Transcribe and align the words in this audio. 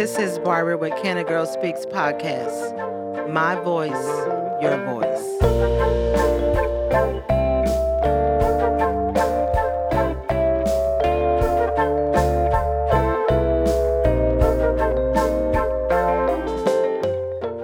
This 0.00 0.16
is 0.16 0.38
Barbara 0.38 0.78
with 0.78 0.96
Can 1.02 1.22
Girl 1.26 1.44
Speaks 1.44 1.84
podcast. 1.84 3.30
My 3.30 3.54
voice, 3.56 3.92
your 4.62 4.78
voice. 4.86 5.26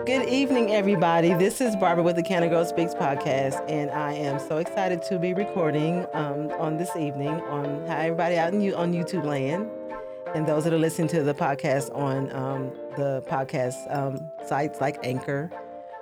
Good 0.04 0.28
evening, 0.28 0.72
everybody. 0.72 1.32
This 1.32 1.62
is 1.62 1.74
Barbara 1.76 2.04
with 2.04 2.16
the 2.16 2.22
Can 2.22 2.46
Girl 2.50 2.66
Speaks 2.66 2.92
podcast, 2.92 3.64
and 3.66 3.90
I 3.90 4.12
am 4.12 4.38
so 4.38 4.58
excited 4.58 5.02
to 5.04 5.18
be 5.18 5.32
recording 5.32 6.06
um, 6.12 6.52
on 6.58 6.76
this 6.76 6.94
evening 6.96 7.40
on 7.48 7.86
hi 7.86 8.04
everybody 8.04 8.36
out 8.36 8.52
in 8.52 8.60
you 8.60 8.76
on 8.76 8.92
YouTube 8.92 9.24
land 9.24 9.70
and 10.36 10.46
those 10.46 10.64
that 10.64 10.72
are 10.74 10.78
listening 10.78 11.08
to 11.08 11.22
the 11.22 11.32
podcast 11.32 11.90
on 11.96 12.30
um, 12.32 12.70
the 12.94 13.24
podcast 13.26 13.74
um, 13.96 14.18
sites 14.46 14.82
like 14.82 14.98
Anchor. 15.02 15.50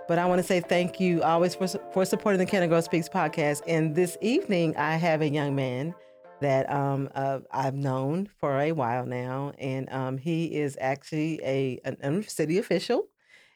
But 0.09 0.19
I 0.19 0.27
want 0.27 0.41
to 0.41 0.43
say 0.43 0.59
thank 0.59 0.99
you 0.99 1.23
always 1.23 1.55
for 1.55 1.69
for 1.69 2.05
supporting 2.05 2.41
the 2.41 2.47
Can 2.47 2.69
Girl 2.69 2.83
Speaks 2.83 3.09
podcast. 3.09 3.63
And 3.69 3.95
this 3.95 4.19
evening, 4.21 4.77
I 4.77 4.97
have 4.97 5.23
a 5.23 5.29
young 5.29 5.55
man 5.55 5.95
that 6.41 6.69
um, 6.69 7.09
uh, 7.15 7.41
I've 7.53 7.77
known 7.77 8.29
for 8.41 8.59
a 8.59 8.73
while 8.73 9.07
now, 9.07 9.53
and 9.57 9.89
um, 9.93 10.19
he 10.19 10.47
is 10.47 10.77
actually 10.81 11.41
a 11.45 11.79
an, 11.85 12.25
city 12.25 12.59
official, 12.59 13.07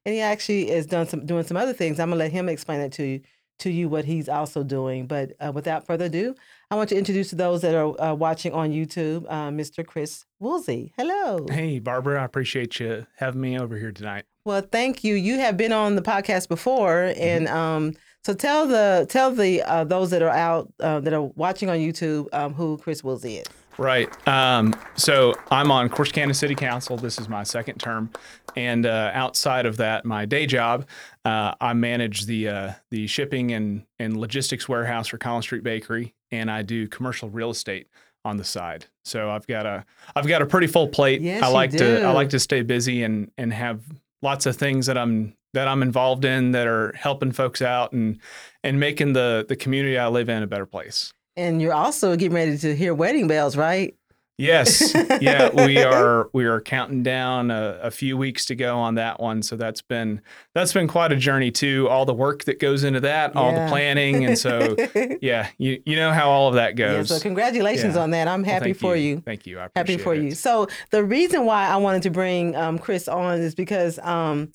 and 0.06 0.14
he 0.14 0.20
actually 0.20 0.70
is 0.70 0.86
done 0.86 1.08
some 1.08 1.26
doing 1.26 1.42
some 1.42 1.56
other 1.56 1.72
things. 1.72 1.98
I'm 1.98 2.10
gonna 2.10 2.20
let 2.20 2.30
him 2.30 2.48
explain 2.48 2.80
it 2.82 2.92
to 2.92 3.02
you 3.02 3.20
to 3.58 3.70
you 3.70 3.88
what 3.88 4.04
he's 4.04 4.28
also 4.28 4.62
doing. 4.62 5.08
But 5.08 5.32
uh, 5.40 5.50
without 5.52 5.86
further 5.86 6.04
ado, 6.04 6.36
I 6.70 6.74
want 6.76 6.90
to 6.90 6.96
introduce 6.98 7.30
to 7.30 7.36
those 7.36 7.62
that 7.62 7.74
are 7.74 7.98
uh, 8.00 8.12
watching 8.14 8.52
on 8.52 8.70
YouTube, 8.72 9.24
uh, 9.28 9.48
Mr. 9.48 9.86
Chris 9.86 10.26
Woolsey. 10.38 10.92
Hello. 10.98 11.46
Hey, 11.50 11.78
Barbara, 11.78 12.20
I 12.20 12.24
appreciate 12.26 12.78
you 12.78 13.06
having 13.16 13.40
me 13.40 13.58
over 13.58 13.76
here 13.78 13.90
tonight. 13.90 14.24
Well, 14.44 14.60
thank 14.60 15.02
you. 15.02 15.14
You 15.14 15.38
have 15.38 15.56
been 15.56 15.72
on 15.72 15.96
the 15.96 16.02
podcast 16.02 16.48
before, 16.48 16.94
Mm-hmm. 17.14 17.20
and 17.22 17.48
um, 17.48 17.92
so 18.22 18.34
tell 18.34 18.66
the 18.66 19.06
tell 19.08 19.30
the 19.30 19.62
uh, 19.62 19.84
those 19.84 20.10
that 20.10 20.20
are 20.20 20.28
out 20.28 20.70
uh, 20.80 21.00
that 21.00 21.12
are 21.14 21.22
watching 21.22 21.70
on 21.70 21.78
YouTube 21.78 22.28
um, 22.34 22.52
who 22.52 22.76
Chris 22.76 23.02
Woolsey 23.02 23.36
is. 23.38 23.46
Right. 23.78 24.08
Um, 24.28 24.74
so 24.96 25.34
I'm 25.50 25.70
on 25.70 25.88
Corsicana 25.88 26.34
City 26.34 26.54
Council. 26.56 26.96
This 26.96 27.18
is 27.18 27.28
my 27.28 27.44
second 27.44 27.78
term, 27.78 28.10
and 28.56 28.84
uh, 28.84 29.10
outside 29.14 29.64
of 29.66 29.78
that, 29.78 30.04
my 30.04 30.26
day 30.26 30.44
job, 30.46 30.86
uh, 31.24 31.54
I 31.60 31.72
manage 31.72 32.26
the 32.26 32.48
uh, 32.48 32.72
the 32.90 33.06
shipping 33.06 33.52
and 33.52 33.84
and 33.98 34.16
logistics 34.18 34.68
warehouse 34.68 35.06
for 35.08 35.16
Collins 35.18 35.44
Street 35.46 35.62
Bakery, 35.62 36.14
and 36.30 36.50
I 36.50 36.62
do 36.62 36.88
commercial 36.88 37.30
real 37.30 37.50
estate 37.50 37.88
on 38.24 38.36
the 38.36 38.44
side. 38.44 38.86
So 39.04 39.30
I've 39.30 39.46
got 39.46 39.66
a 39.66 39.84
I've 40.14 40.26
got 40.26 40.42
a 40.42 40.46
pretty 40.46 40.66
full 40.66 40.88
plate. 40.88 41.20
Yes, 41.20 41.42
I 41.42 41.48
like 41.48 41.70
to 41.72 42.02
I 42.02 42.12
like 42.12 42.30
to 42.30 42.38
stay 42.38 42.62
busy 42.62 43.02
and 43.02 43.30
and 43.38 43.52
have 43.52 43.80
lots 44.22 44.46
of 44.46 44.56
things 44.56 44.86
that 44.86 44.98
I'm 44.98 45.34
that 45.54 45.68
I'm 45.68 45.82
involved 45.82 46.24
in 46.24 46.52
that 46.52 46.66
are 46.66 46.92
helping 46.94 47.32
folks 47.32 47.62
out 47.62 47.92
and 47.92 48.20
and 48.62 48.78
making 48.78 49.14
the 49.14 49.46
the 49.48 49.56
community 49.56 49.98
I 49.98 50.08
live 50.08 50.28
in 50.28 50.42
a 50.42 50.46
better 50.46 50.66
place. 50.66 51.12
And 51.36 51.62
you're 51.62 51.74
also 51.74 52.16
getting 52.16 52.34
ready 52.34 52.58
to 52.58 52.74
hear 52.74 52.94
wedding 52.94 53.28
bells, 53.28 53.56
right? 53.56 53.94
Yes, 54.38 54.94
yeah, 55.20 55.50
we 55.66 55.78
are 55.82 56.30
we 56.32 56.44
are 56.44 56.60
counting 56.60 57.02
down 57.02 57.50
a, 57.50 57.80
a 57.82 57.90
few 57.90 58.16
weeks 58.16 58.46
to 58.46 58.54
go 58.54 58.78
on 58.78 58.94
that 58.94 59.18
one. 59.18 59.42
So 59.42 59.56
that's 59.56 59.82
been 59.82 60.20
that's 60.54 60.72
been 60.72 60.86
quite 60.86 61.10
a 61.10 61.16
journey 61.16 61.50
too. 61.50 61.88
All 61.90 62.04
the 62.04 62.14
work 62.14 62.44
that 62.44 62.60
goes 62.60 62.84
into 62.84 63.00
that, 63.00 63.34
all 63.34 63.50
Yeah. 63.50 63.64
the 63.64 63.70
planning, 63.70 64.24
and 64.24 64.38
so 64.38 64.76
yeah, 65.20 65.48
you 65.58 65.82
you 65.84 65.96
know 65.96 66.12
how 66.12 66.30
all 66.30 66.46
of 66.48 66.54
that 66.54 66.78
Yeah, 66.78 66.98
goes. 66.98 67.08
so 67.08 67.18
congratulations 67.18 67.96
Yeah. 67.96 68.02
on 68.02 68.10
that. 68.12 68.28
I'm 68.28 68.44
happy 68.44 68.66
thank 68.66 68.78
for 68.78 68.94
you. 68.94 69.20
Thank 69.20 69.44
you. 69.44 69.58
I 69.58 69.64
appreciate 69.64 69.94
it. 69.94 69.98
Happy 69.98 70.02
for 70.04 70.14
it. 70.14 70.22
you. 70.22 70.30
So 70.36 70.68
the 70.90 71.02
reason 71.02 71.44
why 71.44 71.66
I 71.66 71.76
wanted 71.76 72.02
to 72.04 72.10
bring 72.10 72.54
um, 72.54 72.78
Chris 72.78 73.08
on 73.08 73.40
is 73.40 73.56
because 73.56 73.98
um, 74.04 74.52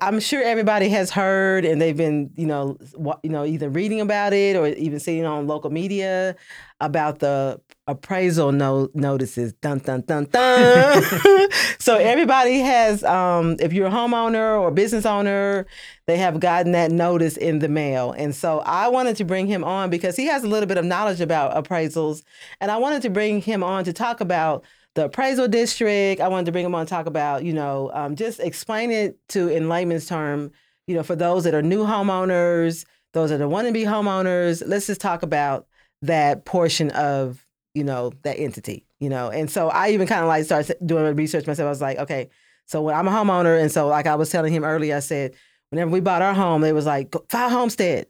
I'm 0.00 0.18
sure 0.18 0.42
everybody 0.42 0.88
has 0.88 1.10
heard 1.10 1.66
and 1.66 1.80
they've 1.80 1.96
been, 1.96 2.30
you 2.36 2.46
know, 2.46 2.78
you 3.22 3.28
know, 3.28 3.44
either 3.44 3.68
reading 3.68 4.00
about 4.00 4.32
it 4.32 4.56
or 4.56 4.68
even 4.68 4.98
seeing 4.98 5.26
on 5.26 5.46
local 5.46 5.68
media 5.68 6.36
about 6.80 7.18
the 7.18 7.60
appraisal 7.86 8.50
no- 8.50 8.88
notices. 8.94 9.52
Dun 9.52 9.80
dun 9.80 10.00
dun 10.00 10.24
dun. 10.24 11.02
so 11.78 11.96
everybody 11.96 12.60
has, 12.60 13.04
um, 13.04 13.56
if 13.60 13.74
you're 13.74 13.88
a 13.88 13.90
homeowner 13.90 14.58
or 14.58 14.70
business 14.70 15.04
owner, 15.04 15.66
they 16.06 16.16
have 16.16 16.40
gotten 16.40 16.72
that 16.72 16.90
notice 16.90 17.36
in 17.36 17.58
the 17.58 17.68
mail. 17.68 18.12
And 18.12 18.34
so 18.34 18.60
I 18.60 18.88
wanted 18.88 19.16
to 19.16 19.24
bring 19.24 19.46
him 19.46 19.64
on 19.64 19.90
because 19.90 20.16
he 20.16 20.24
has 20.26 20.44
a 20.44 20.48
little 20.48 20.66
bit 20.66 20.78
of 20.78 20.86
knowledge 20.86 21.20
about 21.20 21.62
appraisals. 21.62 22.22
And 22.58 22.70
I 22.70 22.78
wanted 22.78 23.02
to 23.02 23.10
bring 23.10 23.42
him 23.42 23.62
on 23.62 23.84
to 23.84 23.92
talk 23.92 24.22
about 24.22 24.64
the 24.94 25.06
appraisal 25.06 25.48
district. 25.48 26.20
I 26.20 26.28
wanted 26.28 26.46
to 26.46 26.52
bring 26.52 26.64
him 26.64 26.74
on 26.74 26.86
to 26.86 26.90
talk 26.90 27.06
about, 27.06 27.44
you 27.44 27.52
know, 27.52 27.90
um, 27.94 28.16
just 28.16 28.40
explain 28.40 28.90
it 28.90 29.18
to 29.30 29.48
in 29.48 29.68
layman's 29.68 30.06
term, 30.06 30.52
you 30.86 30.94
know, 30.94 31.02
for 31.02 31.16
those 31.16 31.44
that 31.44 31.54
are 31.54 31.62
new 31.62 31.84
homeowners, 31.84 32.84
those 33.12 33.30
that 33.30 33.40
are 33.40 33.48
want 33.48 33.66
to 33.66 33.72
be 33.72 33.84
homeowners. 33.84 34.62
Let's 34.66 34.86
just 34.86 35.00
talk 35.00 35.22
about 35.22 35.66
that 36.02 36.44
portion 36.44 36.90
of, 36.90 37.44
you 37.74 37.84
know, 37.84 38.12
that 38.22 38.38
entity, 38.38 38.86
you 39.00 39.08
know. 39.08 39.30
And 39.30 39.50
so 39.50 39.68
I 39.68 39.90
even 39.90 40.06
kind 40.06 40.22
of 40.22 40.28
like 40.28 40.44
started 40.44 40.76
doing 40.84 41.14
research 41.16 41.46
myself. 41.46 41.66
I 41.66 41.70
was 41.70 41.80
like, 41.80 41.98
okay, 41.98 42.28
so 42.66 42.82
when 42.82 42.94
I'm 42.94 43.08
a 43.08 43.10
homeowner, 43.10 43.60
and 43.60 43.70
so 43.70 43.88
like 43.88 44.06
I 44.06 44.14
was 44.14 44.30
telling 44.30 44.52
him 44.52 44.64
earlier, 44.64 44.96
I 44.96 45.00
said, 45.00 45.34
whenever 45.70 45.90
we 45.90 46.00
bought 46.00 46.22
our 46.22 46.34
home, 46.34 46.64
it 46.64 46.72
was 46.72 46.86
like 46.86 47.10
"Go- 47.10 47.24
file 47.28 47.50
homestead, 47.50 48.06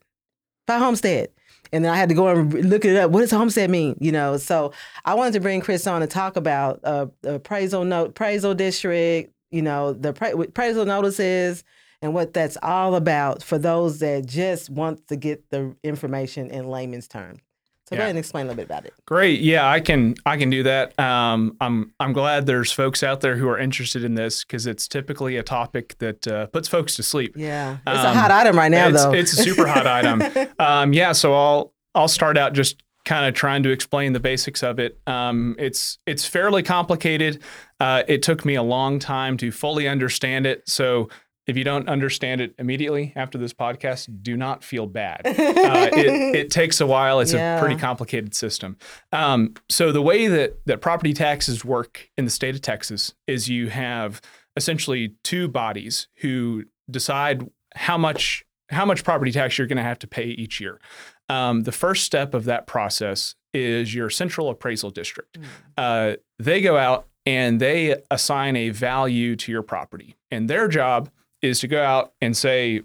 file 0.67 0.81
homestead. 0.81 1.29
And 1.75 1.85
then 1.85 1.93
I 1.93 1.97
had 1.97 2.09
to 2.09 2.15
go 2.15 2.29
and 2.29 2.71
look 2.71 2.85
it 2.85 2.97
up. 2.97 3.11
What 3.11 3.21
does 3.21 3.33
homestead 3.33 3.69
mean? 3.69 3.97
You 4.01 4.13
know, 4.13 4.37
so 4.37 4.73
I 5.05 5.15
wanted 5.15 5.33
to 5.33 5.41
bring 5.41 5.61
Chris 5.61 5.89
on 5.89 6.03
to 6.03 6.07
talk 6.07 6.37
about 6.37 6.79
uh, 6.85 7.07
appraisal 7.25 7.85
note, 7.85 8.11
appraisal 8.11 8.55
district. 8.55 9.33
You 9.51 9.63
know, 9.63 9.93
the 9.93 10.13
appra- 10.13 10.49
appraisal 10.49 10.85
notices 10.85 11.65
and 12.01 12.15
what 12.15 12.33
that's 12.33 12.57
all 12.63 12.95
about 12.95 13.43
for 13.43 13.59
those 13.59 13.99
that 13.99 14.27
just 14.27 14.71
want 14.71 15.09
to 15.09 15.17
get 15.17 15.51
the 15.51 15.75
information 15.83 16.49
in 16.51 16.69
layman's 16.69 17.09
terms. 17.09 17.41
So 17.87 17.97
go 17.97 18.01
ahead 18.01 18.11
and 18.11 18.19
explain 18.19 18.47
a 18.47 18.49
little 18.49 18.57
bit 18.57 18.67
about 18.67 18.87
it. 18.87 18.95
Great. 19.07 19.41
Yeah, 19.41 19.69
I 19.69 19.81
can 19.81 20.15
I 20.25 20.37
can 20.39 20.49
do 20.49 20.63
that. 20.63 20.99
Um, 20.99 21.57
I'm 21.61 21.93
I'm 22.01 22.13
glad 22.15 22.47
there's 22.47 22.73
folks 22.73 23.03
out 23.03 23.21
there 23.21 23.37
who 23.37 23.47
are 23.49 23.59
interested 23.59 24.05
in 24.05 24.15
this 24.15 24.43
because 24.43 24.67
it's 24.67 24.89
typically 24.89 25.37
a 25.37 25.43
topic 25.43 25.97
that 25.99 26.27
uh, 26.27 26.47
puts 26.47 26.67
folks 26.67 26.97
to 26.97 27.03
sleep. 27.03 27.35
Yeah, 27.37 27.79
it's 27.87 28.03
a 28.05 28.09
Um, 28.09 28.17
hot 28.17 28.31
item 28.31 28.57
right 28.57 28.71
now, 28.71 28.89
it's, 28.89 29.03
though. 29.05 29.13
it's 29.13 29.33
a 29.39 29.43
super 29.43 29.67
hot 29.67 29.87
item. 29.99 30.23
Um, 30.59 30.93
yeah, 30.95 31.13
so 31.13 31.35
I'll 31.35 31.75
I'll 31.95 32.09
start 32.09 32.39
out 32.39 32.55
just 32.55 32.83
kind 33.05 33.27
of 33.27 33.35
trying 33.35 33.63
to 33.63 33.69
explain 33.71 34.15
the 34.15 34.21
basics 34.21 34.63
of 34.63 34.79
it. 34.79 34.99
Um, 35.07 35.55
it's 35.59 35.99
it's 36.07 36.25
fairly 36.25 36.63
complicated. 36.63 37.43
Uh, 37.81 38.03
it 38.09 38.23
took 38.23 38.47
me 38.47 38.55
a 38.55 38.63
long 38.63 38.99
time 38.99 39.37
to 39.37 39.51
fully 39.53 39.87
understand 39.87 40.47
it. 40.47 40.67
So 40.67 41.11
if 41.47 41.57
you 41.57 41.65
don't 41.65 41.89
understand 41.89 42.41
it 42.41 42.55
immediately 42.59 43.13
after 43.17 43.37
this 43.39 43.53
podcast, 43.53 44.09
do 44.23 44.37
not 44.37 44.63
feel 44.65 44.87
bad. 44.87 45.23
Uh, 45.65 45.89
it, 45.93 46.37
it 46.37 46.51
takes 46.51 46.81
a 46.81 46.87
while. 46.87 47.21
It's 47.21 47.33
Yeah. 47.33 47.57
a 47.57 47.61
pretty 47.61 47.77
complicated 47.77 48.35
system. 48.35 48.77
Um, 49.13 49.55
so 49.69 49.93
the 49.93 50.03
way 50.03 50.27
that 50.29 50.59
that 50.67 50.81
property 50.81 51.13
taxes 51.15 51.65
work 51.65 52.11
in 52.17 52.25
the 52.27 52.31
state 52.31 52.55
of 52.55 52.61
Texas 52.61 53.15
is 53.27 53.49
you 53.49 53.69
have 53.71 54.21
essentially 54.57 55.15
two 55.25 55.49
bodies 55.49 56.07
who 56.17 56.65
decide 56.91 57.49
how 57.75 57.97
much 57.99 58.45
how 58.71 58.85
much 58.85 59.05
property 59.05 59.33
tax 59.33 59.59
you're 59.59 59.67
going 59.67 59.77
to 59.79 59.83
have 59.83 59.99
to 60.01 60.07
pay 60.07 60.25
each 60.27 60.61
year. 60.61 60.81
Um, 61.29 61.63
the 61.65 61.73
first 61.73 62.05
step 62.05 62.35
of 62.35 62.45
that 62.45 62.67
process 62.67 63.35
is 63.53 63.95
your 63.95 64.11
central 64.11 64.51
appraisal 64.51 64.91
district. 64.91 65.39
Uh, 65.77 66.15
they 66.39 66.61
go 66.61 66.77
out 66.77 67.07
and 67.27 67.59
they 67.61 67.97
assign 68.11 68.55
a 68.57 68.69
value 68.71 69.35
to 69.37 69.51
your 69.53 69.63
property, 69.63 70.15
and 70.31 70.49
their 70.49 70.69
job 70.69 71.11
is 71.45 71.61
to 71.61 71.69
go 71.69 71.83
out 71.83 72.13
and 72.21 72.37
say, 72.37 72.83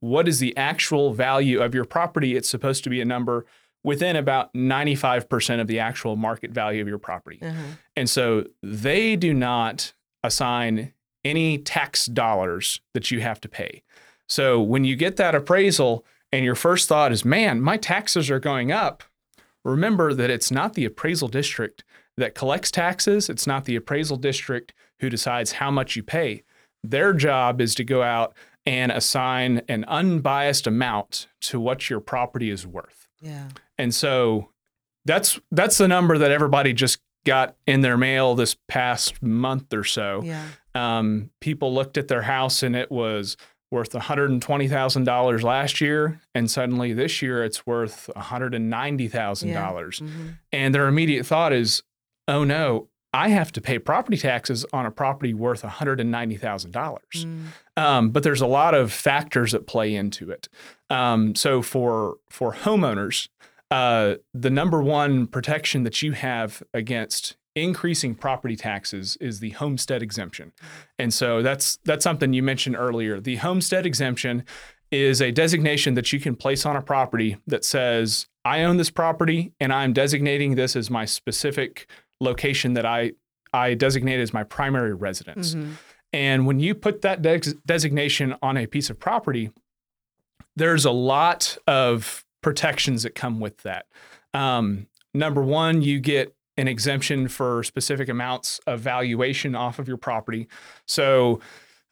what 0.00 0.28
is 0.28 0.38
the 0.38 0.56
actual 0.56 1.12
value 1.12 1.60
of 1.60 1.74
your 1.74 1.84
property? 1.84 2.36
It's 2.36 2.48
supposed 2.48 2.84
to 2.84 2.90
be 2.90 3.00
a 3.00 3.04
number 3.04 3.46
within 3.84 4.16
about 4.16 4.52
95% 4.54 5.60
of 5.60 5.66
the 5.66 5.78
actual 5.78 6.16
market 6.16 6.50
value 6.50 6.80
of 6.82 6.88
your 6.88 6.98
property. 6.98 7.38
Uh-huh. 7.42 7.62
And 7.96 8.10
so 8.10 8.44
they 8.62 9.16
do 9.16 9.32
not 9.32 9.92
assign 10.22 10.92
any 11.24 11.58
tax 11.58 12.06
dollars 12.06 12.80
that 12.94 13.10
you 13.10 13.20
have 13.20 13.40
to 13.42 13.48
pay. 13.48 13.82
So 14.28 14.60
when 14.60 14.84
you 14.84 14.96
get 14.96 15.16
that 15.16 15.34
appraisal 15.34 16.04
and 16.32 16.44
your 16.44 16.54
first 16.54 16.88
thought 16.88 17.12
is, 17.12 17.24
man, 17.24 17.60
my 17.60 17.76
taxes 17.76 18.30
are 18.30 18.40
going 18.40 18.70
up, 18.72 19.04
remember 19.64 20.12
that 20.14 20.30
it's 20.30 20.50
not 20.50 20.74
the 20.74 20.84
appraisal 20.84 21.28
district 21.28 21.84
that 22.16 22.34
collects 22.34 22.70
taxes, 22.70 23.28
it's 23.28 23.46
not 23.46 23.64
the 23.64 23.76
appraisal 23.76 24.16
district 24.16 24.74
who 25.00 25.08
decides 25.08 25.52
how 25.52 25.70
much 25.70 25.96
you 25.96 26.02
pay. 26.02 26.42
Their 26.84 27.12
job 27.12 27.60
is 27.60 27.74
to 27.76 27.84
go 27.84 28.02
out 28.02 28.34
and 28.66 28.92
assign 28.92 29.62
an 29.68 29.84
unbiased 29.86 30.66
amount 30.66 31.26
to 31.42 31.58
what 31.60 31.88
your 31.90 32.00
property 32.00 32.50
is 32.50 32.66
worth. 32.66 33.08
yeah. 33.20 33.48
And 33.78 33.94
so 33.94 34.50
that's 35.04 35.38
that's 35.52 35.78
the 35.78 35.88
number 35.88 36.18
that 36.18 36.30
everybody 36.30 36.72
just 36.72 36.98
got 37.24 37.56
in 37.66 37.80
their 37.80 37.96
mail 37.96 38.34
this 38.34 38.56
past 38.68 39.22
month 39.22 39.72
or 39.72 39.84
so. 39.84 40.20
Yeah. 40.24 40.44
Um, 40.74 41.30
people 41.40 41.72
looked 41.74 41.96
at 41.98 42.08
their 42.08 42.22
house 42.22 42.62
and 42.62 42.74
it 42.76 42.90
was 42.90 43.36
worth 43.70 43.92
$120,000 43.92 45.42
last 45.42 45.80
year, 45.80 46.20
and 46.34 46.50
suddenly 46.50 46.92
this 46.94 47.20
year 47.20 47.44
it's 47.44 47.66
worth 47.66 48.08
$190,000. 48.16 50.00
Mhm. 50.00 50.38
And 50.52 50.74
their 50.74 50.88
immediate 50.88 51.26
thought 51.26 51.52
is, 51.52 51.82
oh 52.26 52.44
no, 52.44 52.88
I 53.18 53.30
have 53.30 53.50
to 53.52 53.60
pay 53.60 53.80
property 53.80 54.16
taxes 54.16 54.64
on 54.72 54.86
a 54.86 54.92
property 54.92 55.34
worth 55.34 55.62
$190,000. 55.62 57.50
Um, 57.76 58.10
but 58.10 58.22
there's 58.22 58.40
a 58.40 58.46
lot 58.46 58.74
of 58.74 58.92
factors 58.92 59.50
that 59.50 59.66
play 59.66 59.96
into 59.96 60.30
it. 60.30 60.48
Um, 60.88 61.34
so 61.34 61.60
for 61.60 62.18
for 62.30 62.54
homeowners, 62.54 63.28
uh, 63.72 64.14
the 64.32 64.50
number 64.50 64.80
one 64.80 65.26
protection 65.26 65.82
that 65.82 66.00
you 66.00 66.12
have 66.12 66.62
against 66.72 67.36
increasing 67.56 68.14
property 68.14 68.54
taxes 68.54 69.16
is 69.20 69.40
the 69.40 69.50
homestead 69.50 70.00
exemption. 70.00 70.52
And 70.96 71.12
so 71.12 71.42
that's 71.42 71.78
that's 71.84 72.04
something 72.04 72.32
you 72.32 72.44
mentioned 72.44 72.76
earlier. 72.76 73.18
The 73.18 73.36
homestead 73.36 73.84
exemption 73.84 74.44
is 74.92 75.20
a 75.20 75.32
designation 75.32 75.94
that 75.94 76.12
you 76.12 76.20
can 76.20 76.36
place 76.36 76.64
on 76.64 76.76
a 76.76 76.82
property 76.82 77.36
that 77.48 77.64
says 77.64 78.28
I 78.44 78.62
own 78.62 78.76
this 78.76 78.90
property 78.90 79.52
and 79.58 79.72
I'm 79.72 79.92
designating 79.92 80.54
this 80.54 80.76
as 80.76 80.88
my 80.88 81.04
specific 81.04 81.88
location 82.20 82.74
that 82.74 82.86
I 82.86 83.12
I 83.52 83.74
designate 83.74 84.20
as 84.20 84.32
my 84.32 84.44
primary 84.44 84.94
residence. 84.94 85.54
Mm-hmm. 85.54 85.72
And 86.12 86.46
when 86.46 86.60
you 86.60 86.74
put 86.74 87.02
that 87.02 87.22
des- 87.22 87.54
designation 87.66 88.34
on 88.42 88.56
a 88.56 88.66
piece 88.66 88.90
of 88.90 88.98
property, 88.98 89.50
there's 90.56 90.84
a 90.84 90.90
lot 90.90 91.56
of 91.66 92.24
protections 92.42 93.02
that 93.02 93.14
come 93.14 93.40
with 93.40 93.58
that. 93.58 93.86
Um, 94.34 94.86
number 95.14 95.42
one, 95.42 95.82
you 95.82 96.00
get 96.00 96.34
an 96.56 96.68
exemption 96.68 97.28
for 97.28 97.62
specific 97.62 98.08
amounts 98.08 98.60
of 98.66 98.80
valuation 98.80 99.54
off 99.54 99.78
of 99.78 99.86
your 99.86 99.96
property. 99.96 100.48
So, 100.86 101.40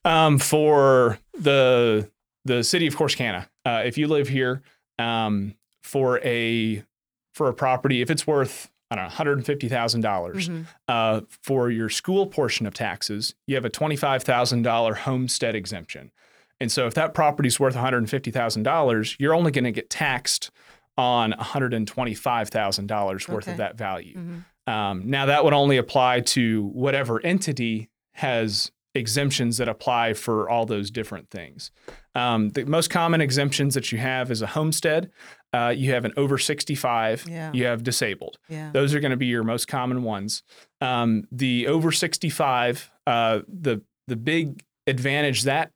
um, 0.04 0.38
for 0.38 1.18
the 1.38 2.10
the 2.44 2.62
city 2.62 2.86
of 2.86 2.96
Corsicana, 2.96 3.48
uh, 3.64 3.82
if 3.84 3.98
you 3.98 4.06
live 4.06 4.28
here, 4.28 4.62
um, 4.98 5.54
for 5.82 6.20
a 6.24 6.84
for 7.32 7.48
a 7.48 7.54
property, 7.54 8.02
if 8.02 8.10
it's 8.10 8.26
worth 8.26 8.70
I 8.90 8.94
don't 8.96 9.04
know, 9.04 9.10
hundred 9.10 9.38
and 9.38 9.46
fifty 9.46 9.68
thousand 9.68 10.02
dollars 10.02 10.48
Mm-hmm. 10.48 10.62
uh, 10.88 11.20
for 11.42 11.70
your 11.70 11.88
school 11.88 12.26
portion 12.26 12.66
of 12.66 12.74
taxes, 12.74 13.34
you 13.46 13.54
have 13.56 13.64
a 13.64 13.70
twenty-five 13.70 14.22
thousand 14.22 14.62
dollar 14.62 14.94
homestead 14.94 15.54
exemption. 15.54 16.12
And 16.60 16.70
so, 16.72 16.86
if 16.86 16.94
that 16.94 17.12
property 17.12 17.48
is 17.48 17.58
worth 17.60 17.74
one 17.74 17.82
hundred 17.84 17.98
and 17.98 18.10
fifty 18.10 18.30
thousand 18.30 18.62
dollars, 18.62 19.16
you're 19.18 19.34
only 19.34 19.50
going 19.50 19.64
to 19.64 19.72
get 19.72 19.90
taxed 19.90 20.50
on 20.96 21.30
one 21.30 21.38
hundred 21.38 21.74
and 21.74 21.86
twenty-five 21.86 22.48
thousand 22.48 22.86
dollars 22.86 23.28
worth 23.28 23.44
Okay. 23.44 23.52
of 23.52 23.58
that 23.58 23.76
value. 23.76 24.16
Mhm. 24.16 24.44
Um, 24.72 25.10
now, 25.10 25.26
that 25.26 25.44
would 25.44 25.52
only 25.52 25.76
apply 25.76 26.20
to 26.20 26.64
whatever 26.66 27.20
entity 27.24 27.88
has 28.14 28.70
exemptions 28.96 29.58
that 29.58 29.68
apply 29.68 30.14
for 30.14 30.48
all 30.48 30.66
those 30.66 30.90
different 30.90 31.30
things. 31.30 31.70
Um, 32.14 32.50
the 32.50 32.64
most 32.64 32.90
common 32.90 33.20
exemptions 33.20 33.74
that 33.74 33.92
you 33.92 33.98
have 33.98 34.30
is 34.30 34.42
a 34.42 34.46
homestead. 34.46 35.10
Uh, 35.52 35.72
you 35.76 35.92
have 35.92 36.04
an 36.04 36.12
over 36.16 36.38
65. 36.38 37.26
Yeah. 37.28 37.50
You 37.52 37.66
have 37.66 37.82
disabled. 37.82 38.38
Yeah. 38.48 38.70
Those 38.72 38.94
are 38.94 39.00
going 39.00 39.10
to 39.10 39.16
be 39.16 39.26
your 39.26 39.44
most 39.44 39.68
common 39.68 40.02
ones. 40.02 40.42
Um, 40.80 41.24
the 41.30 41.66
over 41.68 41.92
65, 41.92 42.90
uh, 43.06 43.40
the 43.48 43.82
the 44.08 44.16
big 44.16 44.62
advantage 44.86 45.42
that 45.42 45.72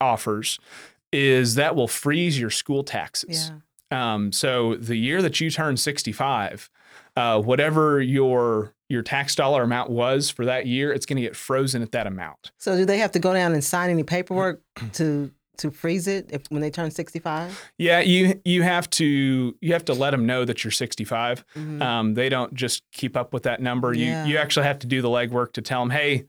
offers 0.00 0.58
is 1.12 1.54
that 1.56 1.76
will 1.76 1.88
freeze 1.88 2.38
your 2.38 2.50
school 2.50 2.82
taxes. 2.82 3.50
Yeah. 3.50 4.14
Um, 4.14 4.32
so 4.32 4.74
the 4.76 4.96
year 4.96 5.22
that 5.22 5.40
you 5.40 5.50
turn 5.50 5.76
65, 5.76 6.70
uh, 7.16 7.40
whatever 7.40 8.00
your 8.00 8.74
your 8.88 9.02
tax 9.02 9.34
dollar 9.34 9.62
amount 9.62 9.90
was 9.90 10.30
for 10.30 10.44
that 10.44 10.66
year, 10.66 10.92
it's 10.92 11.06
going 11.06 11.16
to 11.16 11.22
get 11.22 11.34
frozen 11.36 11.82
at 11.82 11.92
that 11.92 12.06
amount. 12.06 12.52
So 12.58 12.76
do 12.76 12.84
they 12.84 12.98
have 12.98 13.12
to 13.12 13.18
go 13.18 13.32
down 13.34 13.52
and 13.52 13.62
sign 13.64 13.90
any 13.90 14.02
paperwork 14.04 14.62
to 14.94 15.30
to 15.58 15.70
freeze 15.70 16.06
it 16.06 16.28
if 16.30 16.42
when 16.50 16.60
they 16.60 16.70
turn 16.70 16.90
65? 16.90 17.70
Yeah, 17.78 18.00
you 18.00 18.40
you 18.44 18.62
have 18.62 18.88
to 18.90 19.56
you 19.60 19.72
have 19.72 19.84
to 19.86 19.94
let 19.94 20.10
them 20.10 20.26
know 20.26 20.44
that 20.44 20.62
you're 20.62 20.70
65. 20.70 21.44
Mhm. 21.56 21.82
Um, 21.82 22.14
they 22.14 22.28
don't 22.28 22.52
just 22.54 22.82
keep 22.92 23.16
up 23.16 23.32
with 23.32 23.44
that 23.44 23.60
number. 23.62 23.92
Yeah. 23.94 24.24
You 24.24 24.32
you 24.32 24.38
actually 24.38 24.66
have 24.66 24.78
to 24.80 24.86
do 24.86 25.00
the 25.02 25.08
legwork 25.08 25.52
to 25.54 25.62
tell 25.62 25.80
them, 25.80 25.90
hey, 25.90 26.26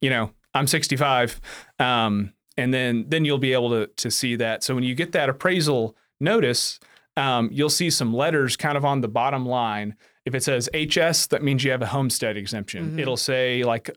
you 0.00 0.10
know, 0.10 0.30
I'm 0.54 0.66
65, 0.66 1.40
um, 1.78 2.32
and 2.58 2.72
then 2.72 3.06
then 3.08 3.24
you'll 3.24 3.38
be 3.38 3.52
able 3.54 3.70
to 3.70 3.86
to 3.86 4.10
see 4.10 4.36
that. 4.36 4.62
So 4.62 4.74
when 4.74 4.84
you 4.84 4.94
get 4.94 5.12
that 5.12 5.28
appraisal 5.30 5.96
notice, 6.20 6.78
um, 7.16 7.48
you'll 7.52 7.70
see 7.70 7.88
some 7.90 8.12
letters 8.14 8.56
kind 8.56 8.76
of 8.76 8.84
on 8.84 9.00
the 9.00 9.08
bottom 9.08 9.46
line. 9.46 9.96
If 10.26 10.34
it 10.34 10.42
says 10.42 10.68
HS, 10.74 11.28
that 11.28 11.42
means 11.42 11.62
you 11.64 11.70
have 11.70 11.82
a 11.82 11.86
homestead 11.86 12.36
exemption. 12.36 12.92
Mhm. 12.96 13.00
It'll 13.00 13.16
say 13.16 13.62
like 13.62 13.88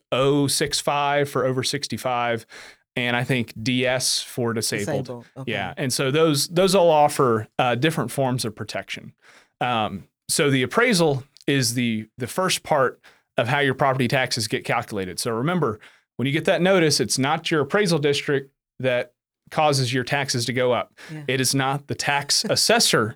065 0.47 1.29
for 1.29 1.45
over 1.45 1.63
65, 1.63 2.45
and 2.95 3.15
I 3.15 3.23
think 3.23 3.53
DS 3.61 4.21
for 4.21 4.53
disabled. 4.53 5.09
Okay. 5.37 5.51
Yeah, 5.51 5.73
and 5.75 5.91
so 5.91 6.11
those 6.11 6.47
those 6.47 6.75
all 6.75 6.91
offer 6.91 7.47
uh, 7.57 7.75
different 7.75 8.11
forms 8.11 8.45
of 8.45 8.55
protection. 8.55 9.13
Um, 9.59 10.05
so 10.27 10.49
the 10.49 10.63
appraisal 10.63 11.23
is 11.47 11.73
the 11.73 12.07
the 12.17 12.27
first 12.27 12.63
part 12.63 12.99
of 13.37 13.47
how 13.47 13.59
your 13.59 13.73
property 13.73 14.07
taxes 14.07 14.47
get 14.47 14.63
calculated. 14.65 15.19
So 15.19 15.31
remember, 15.31 15.79
when 16.17 16.25
you 16.27 16.31
get 16.31 16.45
that 16.45 16.61
notice, 16.61 16.99
it's 16.99 17.17
not 17.17 17.49
your 17.49 17.61
appraisal 17.61 17.97
district 17.97 18.51
that 18.79 19.13
causes 19.49 19.91
your 19.93 20.03
taxes 20.03 20.45
to 20.45 20.53
go 20.53 20.73
up. 20.73 20.93
Yeah. 21.11 21.23
It 21.27 21.41
is 21.41 21.55
not 21.55 21.87
the 21.87 21.95
tax 21.95 22.45
assessor 22.45 23.15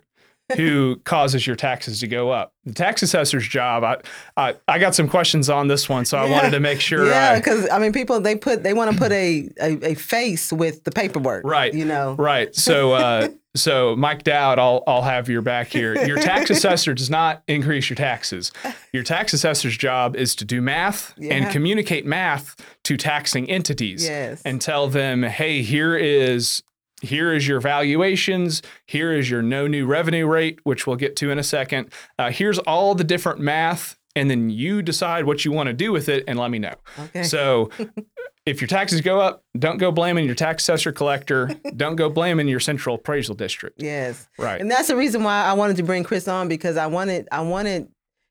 who 0.56 0.96
causes 1.04 1.46
your 1.46 1.56
taxes 1.56 2.00
to 2.00 2.06
go 2.06 2.30
up. 2.30 2.52
The 2.64 2.72
tax 2.74 3.02
assessor's 3.02 3.46
job. 3.48 3.82
I 3.84 3.96
I, 4.36 4.54
I 4.68 4.78
got 4.78 4.94
some 4.94 5.08
questions 5.08 5.48
on 5.48 5.68
this 5.68 5.88
one, 5.88 6.04
so 6.04 6.18
I 6.18 6.26
Yeah. 6.26 6.32
wanted 6.32 6.50
to 6.50 6.60
make 6.60 6.80
sure. 6.80 7.06
Yeah, 7.06 7.32
I, 7.32 7.36
because 7.38 7.68
I 7.70 7.78
mean, 7.78 7.92
people 7.92 8.20
they 8.20 8.36
put 8.36 8.62
they 8.62 8.74
want 8.74 8.92
to 8.92 8.98
put 8.98 9.10
a, 9.12 9.48
a 9.60 9.92
a 9.92 9.94
face 9.94 10.52
with 10.52 10.84
the 10.84 10.90
paperwork, 10.90 11.44
Right. 11.44 11.72
You 11.72 11.84
know, 11.86 12.14
Right. 12.14 12.54
So, 12.54 12.92
uh, 12.92 13.28
so 13.56 13.96
Mike 13.96 14.22
Dowd, 14.24 14.58
I'll 14.58 14.82
I'll 14.86 15.02
have 15.02 15.28
your 15.30 15.40
back 15.42 15.68
here. 15.68 16.04
Your 16.06 16.18
tax 16.18 16.50
assessor 16.50 16.92
does 16.92 17.08
not 17.10 17.42
increase 17.48 17.88
your 17.88 17.96
taxes. 17.96 18.52
Your 18.92 19.02
tax 19.02 19.32
assessor's 19.32 19.76
job 19.78 20.14
is 20.16 20.34
to 20.36 20.44
do 20.44 20.60
math 20.60 21.14
Yeah. 21.16 21.34
and 21.34 21.50
communicate 21.50 22.04
math 22.04 22.54
to 22.84 22.96
taxing 22.98 23.48
entities 23.50 24.04
Yes. 24.06 24.42
and 24.44 24.60
tell 24.60 24.88
them, 24.88 25.22
hey, 25.22 25.62
here 25.62 25.96
is 25.96 26.62
here 27.04 27.32
is 27.32 27.46
your 27.46 27.60
valuations. 27.60 28.62
Here 28.86 29.12
is 29.12 29.30
your 29.30 29.42
no 29.42 29.66
new 29.66 29.86
revenue 29.86 30.26
rate, 30.26 30.58
which 30.64 30.86
we'll 30.86 30.96
get 30.96 31.16
to 31.16 31.30
in 31.30 31.38
a 31.38 31.42
second. 31.42 31.92
Uh, 32.18 32.30
here's 32.30 32.58
all 32.60 32.94
the 32.94 33.04
different 33.04 33.40
math, 33.40 33.96
and 34.16 34.30
then 34.30 34.50
you 34.50 34.82
decide 34.82 35.24
what 35.24 35.44
you 35.44 35.52
want 35.52 35.68
to 35.68 35.72
do 35.72 35.92
with 35.92 36.08
it, 36.08 36.24
and 36.26 36.38
let 36.38 36.50
me 36.50 36.58
know. 36.58 36.74
Okay. 36.98 37.22
So 37.22 37.70
if 38.46 38.60
your 38.60 38.68
taxes 38.68 39.00
go 39.00 39.20
up, 39.20 39.42
don't 39.58 39.78
go 39.78 39.90
blaming 39.90 40.26
your 40.26 40.34
tax 40.34 40.62
assessor 40.62 40.92
collector. 40.92 41.50
don't 41.76 41.96
go 41.96 42.10
blaming 42.10 42.48
your 42.48 42.60
central 42.60 42.96
appraisal 42.96 43.34
district. 43.34 43.82
yes. 43.82 44.28
Right. 44.38 44.60
And 44.60 44.70
that's 44.70 44.88
the 44.88 44.96
reason 44.96 45.22
why 45.22 45.44
I 45.44 45.54
wanted 45.54 45.76
to 45.76 45.82
bring 45.82 46.04
Chris 46.04 46.28
on 46.28 46.48
because 46.48 46.76
I 46.76 46.86
wanted 46.86 47.28
I 47.32 47.40
wanted 47.40 47.88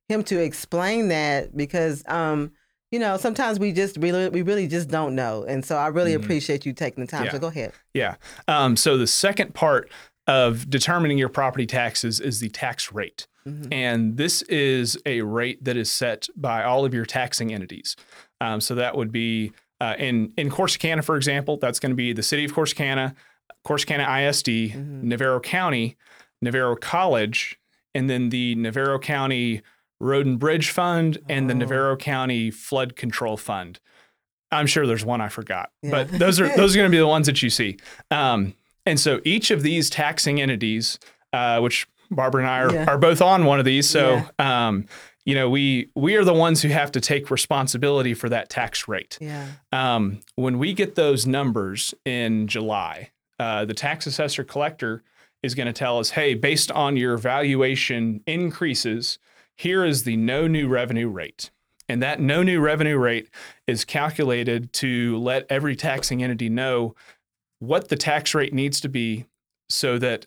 him 0.10 0.24
to 0.25 0.40
explain 0.40 1.08
that 1.08 1.56
because 1.56 2.03
um 2.08 2.51
you 2.93 3.00
know 3.00 3.17
sometimes 3.17 3.59
we 3.59 3.71
just 3.71 3.97
really 3.97 4.29
we 4.29 4.41
really 4.43 4.67
just 4.67 4.88
don't 4.88 5.15
know 5.15 5.43
and 5.43 5.65
so 5.65 5.75
I 5.77 5.88
really 5.88 6.13
Mhm. 6.13 6.23
appreciate 6.23 6.65
you 6.65 6.73
taking 6.73 7.03
the 7.03 7.09
time. 7.09 7.25
Yeah. 7.25 7.31
So 7.31 7.39
go 7.39 7.47
ahead. 7.47 7.73
Yeah. 7.95 8.15
Um, 8.47 8.75
so 8.77 8.97
the 8.97 9.07
second 9.07 9.53
part 9.55 9.89
of 10.27 10.69
determining 10.69 11.17
your 11.17 11.27
property 11.29 11.65
taxes 11.65 12.19
is 12.19 12.39
the 12.39 12.50
tax 12.50 12.93
rate. 12.93 13.27
Mhm. 13.47 13.73
And 13.73 14.17
this 14.17 14.41
is 14.43 14.95
a 15.05 15.21
rate 15.21 15.63
that 15.65 15.75
is 15.75 15.91
set 15.91 16.27
by 16.35 16.63
all 16.63 16.85
of 16.85 16.93
your 16.93 17.05
taxing 17.05 17.51
entities. 17.53 17.95
Um, 18.39 18.62
so 18.62 18.75
that 18.75 18.95
would 18.95 19.12
be 19.12 19.51
uh, 19.81 19.95
in 19.97 20.31
in 20.38 20.50
Corsicana, 20.50 21.03
for 21.03 21.17
example, 21.17 21.57
that's 21.57 21.79
going 21.79 21.89
to 21.89 21.95
be 21.95 22.13
the 22.13 22.23
city 22.23 22.45
of 22.45 22.53
Corsicana, 22.53 23.15
Corsicana 23.67 24.07
ISD, 24.07 24.69
Mhm. 24.75 25.03
Navarro 25.03 25.39
County, 25.41 25.97
Navarro 26.41 26.75
College, 26.75 27.57
and 27.95 28.09
then 28.09 28.29
the 28.29 28.55
Navarro 28.55 28.97
County 29.00 29.62
Road 30.03 30.25
and 30.25 30.38
Bridge 30.39 30.69
Fund 30.69 31.17
and 31.29 31.50
the 31.50 31.53
Oh. 31.53 31.57
Navarro 31.57 31.95
County 31.98 32.51
Flood 32.51 32.95
Control 32.95 33.38
Fund. 33.38 33.79
I'm 34.51 34.67
sure 34.67 34.86
there's 34.86 35.05
one 35.05 35.22
I 35.22 35.29
forgot, 35.29 35.72
Yeah. 35.81 35.91
but 35.91 36.10
those 36.19 36.39
are 36.39 36.48
those 36.57 36.75
are 36.75 36.79
going 36.79 36.91
to 36.91 36.95
be 36.95 37.00
the 37.00 37.07
ones 37.07 37.25
that 37.27 37.41
you 37.41 37.50
see. 37.50 37.77
Um, 38.12 38.53
and 38.86 39.00
so 39.00 39.19
each 39.24 39.50
of 39.50 39.63
these 39.63 39.89
taxing 39.89 40.41
entities, 40.41 41.00
uh, 41.31 41.60
which 41.60 41.88
Barbara 42.12 42.41
and 42.43 42.50
I 42.51 42.60
are, 42.60 42.74
Yeah. 42.74 42.86
are 42.86 42.98
both 42.98 43.22
on 43.22 43.45
one 43.45 43.57
of 43.60 43.65
these, 43.65 43.89
so 43.89 44.22
um, 44.38 44.86
you 45.25 45.33
know 45.33 45.50
we 45.50 45.89
we 45.95 46.15
are 46.17 46.24
the 46.25 46.33
ones 46.33 46.62
who 46.62 46.67
have 46.67 46.91
to 46.91 47.01
take 47.01 47.31
responsibility 47.31 48.13
for 48.13 48.29
that 48.29 48.50
tax 48.50 48.88
rate. 48.88 49.17
Yeah. 49.22 49.48
Um, 49.72 50.19
when 50.36 50.60
we 50.60 50.74
get 50.74 50.95
those 50.95 51.25
numbers 51.25 51.93
in 52.05 52.48
July, 52.48 53.12
uh, 53.39 53.65
the 53.65 53.74
tax 53.74 54.05
assessor 54.05 54.43
collector 54.43 55.01
is 55.41 55.55
going 55.55 55.67
to 55.67 55.74
tell 55.74 55.98
us, 56.00 56.12
hey, 56.12 56.36
based 56.36 56.72
on 56.72 56.95
your 56.98 57.17
valuation 57.17 58.22
increases, 58.27 59.17
here 59.57 59.86
is 59.86 60.03
the 60.03 60.17
no 60.17 60.48
new 60.48 60.67
revenue 60.67 61.07
rate. 61.10 61.51
And 61.89 62.01
that 62.01 62.19
no 62.19 62.43
new 62.43 62.60
revenue 62.62 62.98
rate 62.98 63.29
is 63.67 63.83
calculated 63.86 64.72
to 64.74 65.17
let 65.17 65.45
every 65.50 65.75
taxing 65.75 66.24
entity 66.24 66.50
know 66.50 66.95
what 67.60 67.89
the 67.89 67.98
tax 67.98 68.33
rate 68.33 68.53
needs 68.53 68.79
to 68.81 68.89
be 68.89 69.25
so 69.69 69.98
that 70.00 70.25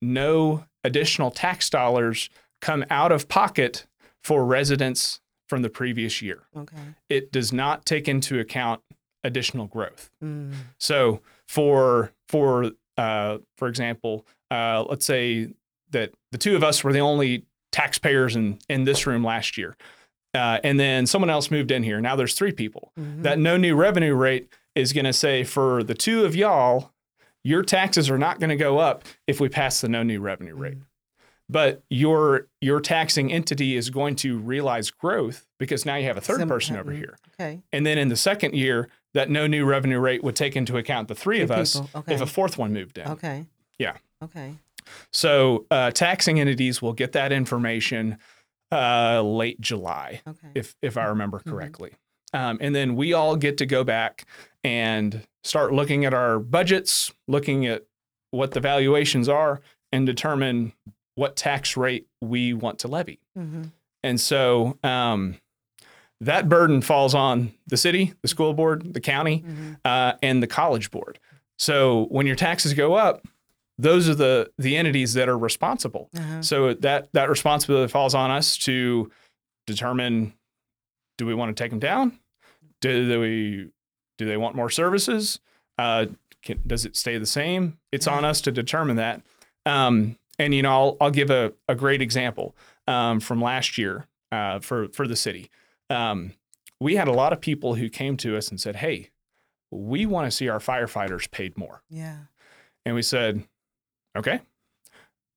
no 0.00 0.64
additional 0.84 1.30
tax 1.30 1.68
dollars 1.70 2.30
come 2.60 2.84
out 2.90 3.12
of 3.12 3.28
pocket 3.28 3.86
for 4.22 4.44
residents 4.44 5.20
from 5.48 5.62
the 5.62 5.70
previous 5.70 6.20
year 6.20 6.42
Okay. 6.56 6.76
it 7.08 7.32
does 7.32 7.52
not 7.52 7.86
take 7.86 8.06
into 8.08 8.38
account 8.38 8.82
additional 9.24 9.66
growth. 9.66 10.10
Mm. 10.22 10.52
So 10.78 11.20
for 11.48 12.12
for 12.28 12.72
uh, 12.96 13.38
for 13.56 13.68
example, 13.68 14.26
uh, 14.50 14.84
let's 14.88 15.06
say 15.06 15.48
that 15.90 16.12
the 16.32 16.38
two 16.38 16.54
of 16.56 16.62
us 16.62 16.84
were 16.84 16.92
the 16.92 17.00
only 17.00 17.44
taxpayers 17.82 18.34
in 18.36 18.58
in 18.68 18.84
this 18.84 19.06
room 19.06 19.22
last 19.24 19.56
year. 19.58 19.76
uh, 20.34 20.58
and 20.62 20.78
then 20.78 21.06
someone 21.06 21.30
else 21.30 21.50
moved 21.50 21.70
in 21.70 21.82
here. 21.82 22.00
Now 22.02 22.14
there's 22.14 22.34
three 22.34 22.52
people. 22.52 22.92
Mhm. 23.00 23.22
That 23.22 23.38
no 23.38 23.56
new 23.56 23.74
revenue 23.74 24.14
rate 24.14 24.46
is 24.74 24.92
going 24.92 25.06
to 25.06 25.12
say 25.12 25.42
for 25.42 25.82
the 25.82 25.94
two 25.94 26.24
of 26.26 26.36
y'all, 26.36 26.92
your 27.42 27.62
taxes 27.62 28.10
are 28.10 28.18
not 28.18 28.38
going 28.38 28.50
to 28.50 28.56
go 28.56 28.78
up 28.78 29.04
if 29.26 29.40
we 29.40 29.48
pass 29.48 29.80
the 29.80 29.88
no 29.88 30.02
new 30.02 30.20
revenue 30.20 30.54
rate. 30.54 30.76
But 31.48 31.82
your 31.88 32.46
your 32.60 32.78
taxing 32.80 33.32
entity 33.32 33.74
is 33.74 33.88
going 33.88 34.16
to 34.16 34.38
realize 34.38 34.90
growth 34.90 35.46
because 35.58 35.86
now 35.86 35.96
you 35.96 36.06
have 36.06 36.18
a 36.18 36.20
third 36.20 36.40
Sim- 36.40 36.48
person 36.48 36.76
over 36.76 36.92
here. 36.92 37.16
Okay. 37.40 37.62
And 37.72 37.86
then 37.86 37.96
in 37.96 38.08
the 38.08 38.16
second 38.16 38.54
year, 38.54 38.88
that 39.14 39.30
no 39.30 39.46
new 39.46 39.64
revenue 39.64 39.98
rate 39.98 40.22
would 40.22 40.36
take 40.36 40.54
into 40.56 40.76
account 40.76 41.08
the 41.08 41.14
three, 41.14 41.40
of 41.40 41.48
Three 41.48 41.56
us 41.62 41.80
people. 41.80 42.04
if 42.06 42.20
a 42.20 42.26
fourth 42.26 42.58
one 42.58 42.74
moved 42.74 42.98
in. 42.98 43.08
Okay. 43.08 43.46
Yeah. 43.78 43.96
Okay. 44.22 44.56
So 45.12 45.66
uh, 45.70 45.90
taxing 45.90 46.40
entities 46.40 46.80
will 46.82 46.92
get 46.92 47.12
that 47.12 47.32
information 47.32 48.18
uh, 48.70 49.22
late 49.22 49.60
July, 49.60 50.20
Okay. 50.28 50.48
if 50.54 50.74
if 50.82 50.96
I 50.96 51.04
remember 51.06 51.38
Mhm. 51.38 51.44
correctly. 51.50 51.92
Um, 52.34 52.58
and 52.60 52.74
then 52.74 52.94
we 52.96 53.14
all 53.14 53.36
get 53.36 53.56
to 53.58 53.66
go 53.66 53.82
back 53.84 54.26
and 54.62 55.26
start 55.44 55.72
looking 55.72 56.04
at 56.04 56.12
our 56.12 56.38
budgets, 56.38 57.10
looking 57.26 57.64
at 57.66 57.84
what 58.30 58.50
the 58.50 58.60
valuations 58.60 59.28
are, 59.28 59.62
and 59.92 60.04
determine 60.04 60.72
what 61.14 61.34
tax 61.36 61.76
rate 61.76 62.06
we 62.20 62.52
want 62.52 62.78
to 62.80 62.88
levy. 62.88 63.20
hmm 63.34 63.62
And 64.02 64.20
so 64.20 64.78
um, 64.84 65.38
that 66.20 66.48
burden 66.48 66.82
falls 66.82 67.14
on 67.14 67.52
the 67.66 67.76
city, 67.78 68.12
the 68.22 68.28
school 68.28 68.52
board, 68.52 68.92
the 68.92 69.00
county, 69.00 69.38
hmm 69.38 69.72
uh, 69.84 70.12
and 70.22 70.42
the 70.42 70.46
college 70.46 70.90
board. 70.90 71.18
So 71.58 72.04
when 72.10 72.26
your 72.26 72.36
taxes 72.36 72.74
go 72.74 72.94
up, 72.94 73.26
those 73.78 74.08
are 74.08 74.14
the 74.14 74.50
the 74.58 74.76
entities 74.76 75.14
that 75.14 75.28
are 75.28 75.38
responsible. 75.38 76.10
Uh-huh. 76.16 76.42
So 76.42 76.74
that 76.74 77.08
that 77.12 77.28
responsibility 77.30 77.90
falls 77.90 78.14
on 78.14 78.30
us 78.30 78.56
to 78.58 79.10
determine: 79.66 80.34
do 81.16 81.26
we 81.26 81.34
want 81.34 81.56
to 81.56 81.62
take 81.62 81.70
them 81.70 81.78
down? 81.80 82.18
Do 82.80 83.06
they 83.06 83.70
do 84.18 84.26
they 84.26 84.36
want 84.36 84.56
more 84.56 84.70
services? 84.70 85.40
Uh, 85.78 86.06
can, 86.42 86.60
does 86.66 86.84
it 86.84 86.96
stay 86.96 87.18
the 87.18 87.26
same? 87.26 87.78
It's 87.92 88.06
Yeah. 88.06 88.14
on 88.14 88.24
us 88.24 88.40
to 88.42 88.52
determine 88.52 88.96
that. 88.96 89.22
Um, 89.66 90.16
and 90.38 90.54
you 90.54 90.62
know, 90.62 90.70
I'll 90.70 90.96
I'll 91.00 91.10
give 91.10 91.30
a, 91.30 91.52
a 91.68 91.74
great 91.74 92.00
example 92.02 92.56
um, 92.86 93.20
from 93.20 93.40
last 93.42 93.78
year 93.78 94.06
uh, 94.32 94.60
for 94.60 94.88
for 94.88 95.06
the 95.06 95.16
city. 95.16 95.50
Um, 95.90 96.32
we 96.80 96.94
had 96.96 97.08
a 97.08 97.12
lot 97.12 97.32
of 97.32 97.40
people 97.40 97.74
who 97.74 97.88
came 97.88 98.16
to 98.18 98.36
us 98.36 98.48
and 98.48 98.60
said, 98.60 98.76
"Hey, 98.76 99.10
we 99.70 100.06
want 100.06 100.26
to 100.26 100.30
see 100.30 100.48
our 100.48 100.60
firefighters 100.60 101.30
paid 101.30 101.56
more." 101.58 101.82
Yeah. 101.90 102.16
And 102.86 102.94
we 102.94 103.02
said, 103.02 103.42
okay, 104.18 104.40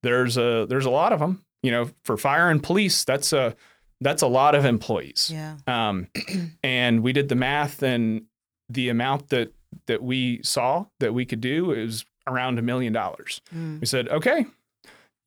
there's 0.03 0.37
a 0.37 0.65
there's 0.69 0.85
a 0.85 0.89
lot 0.89 1.13
of 1.13 1.19
them. 1.19 1.43
You 1.63 1.71
know, 1.71 1.89
for 2.03 2.17
fire 2.17 2.49
and 2.49 2.61
police, 2.61 3.03
that's 3.03 3.33
a 3.33 3.55
that's 4.01 4.23
a 4.23 4.27
lot 4.27 4.55
of 4.55 4.65
employees. 4.65 5.31
Yeah. 5.31 5.57
Um, 5.67 6.07
and 6.63 7.03
we 7.03 7.13
did 7.13 7.29
the 7.29 7.35
math, 7.35 7.83
and 7.83 8.23
the 8.69 8.89
amount 8.89 9.29
that 9.29 9.53
that 9.87 10.01
we 10.01 10.41
saw 10.43 10.85
that 10.99 11.13
we 11.13 11.25
could 11.25 11.41
do 11.41 11.71
is 11.71 12.05
around 12.27 12.59
a 12.59 12.61
million 12.61 12.93
dollars. 12.93 13.41
Mm. 13.53 13.79
We 13.79 13.85
said, 13.85 14.09
okay, 14.09 14.45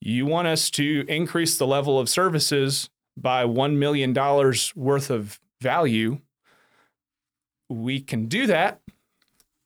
you 0.00 0.26
want 0.26 0.48
us 0.48 0.70
to 0.72 1.04
increase 1.08 1.56
the 1.56 1.66
level 1.66 1.98
of 1.98 2.08
services 2.08 2.90
by 3.16 3.44
$1 3.44 3.76
million 3.76 4.12
worth 4.76 5.10
of 5.10 5.40
value. 5.60 6.20
We 7.70 8.00
can 8.00 8.26
do 8.26 8.46
that, 8.46 8.80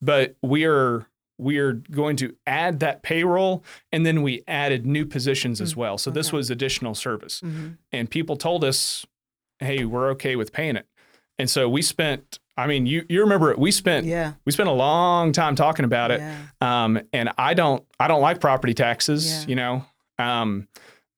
but 0.00 0.36
we 0.42 0.64
are 0.64 1.07
we 1.38 1.58
are 1.58 1.72
going 1.72 2.16
to 2.16 2.34
add 2.46 2.80
that 2.80 3.02
payroll 3.02 3.62
and 3.92 4.04
then 4.04 4.22
we 4.22 4.42
added 4.48 4.84
new 4.86 5.06
positions 5.06 5.60
as 5.60 5.74
Mm, 5.74 5.76
well. 5.76 5.98
So 5.98 6.10
this 6.10 6.32
was 6.32 6.50
additional 6.50 6.94
service. 6.94 7.40
hmm 7.40 7.68
And 7.92 8.10
people 8.10 8.36
told 8.36 8.64
us, 8.64 9.06
hey, 9.60 9.84
we're 9.84 10.10
okay 10.10 10.34
with 10.36 10.52
paying 10.52 10.76
it. 10.76 10.86
And 11.38 11.48
so 11.48 11.68
we 11.68 11.82
spent, 11.82 12.40
I 12.56 12.66
mean, 12.66 12.86
you 12.86 13.04
you 13.08 13.20
remember 13.20 13.52
it, 13.52 13.58
we 13.58 13.70
spent 13.70 14.04
Yeah. 14.06 14.32
we 14.44 14.50
spent 14.52 14.68
a 14.68 14.72
long 14.72 15.30
time 15.32 15.54
talking 15.54 15.84
about 15.84 16.10
it. 16.10 16.20
Yeah. 16.20 16.36
Um, 16.60 17.00
and 17.12 17.30
I 17.38 17.54
don't 17.54 17.84
I 18.00 18.08
don't 18.08 18.20
like 18.20 18.40
property 18.40 18.74
taxes, 18.74 19.24
Yeah. 19.26 19.44
you 19.48 19.54
know. 19.56 19.84
Um, 20.18 20.66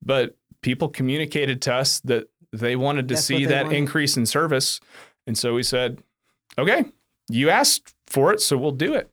but 0.02 0.36
people 0.62 0.88
communicated 0.90 1.62
to 1.62 1.74
us 1.74 2.00
that 2.00 2.28
they 2.52 2.76
wanted 2.76 3.08
to 3.08 3.14
That's 3.14 3.24
see 3.26 3.46
that 3.46 3.64
wanted. 3.64 3.78
increase 3.78 4.18
in 4.18 4.26
service. 4.26 4.80
And 5.26 5.38
so 5.38 5.54
we 5.54 5.62
said, 5.62 6.02
okay, 6.58 6.84
you 7.30 7.48
asked 7.48 7.94
for 8.06 8.32
it, 8.34 8.40
so 8.42 8.58
we'll 8.58 8.72
do 8.72 8.92
it. 8.94 9.10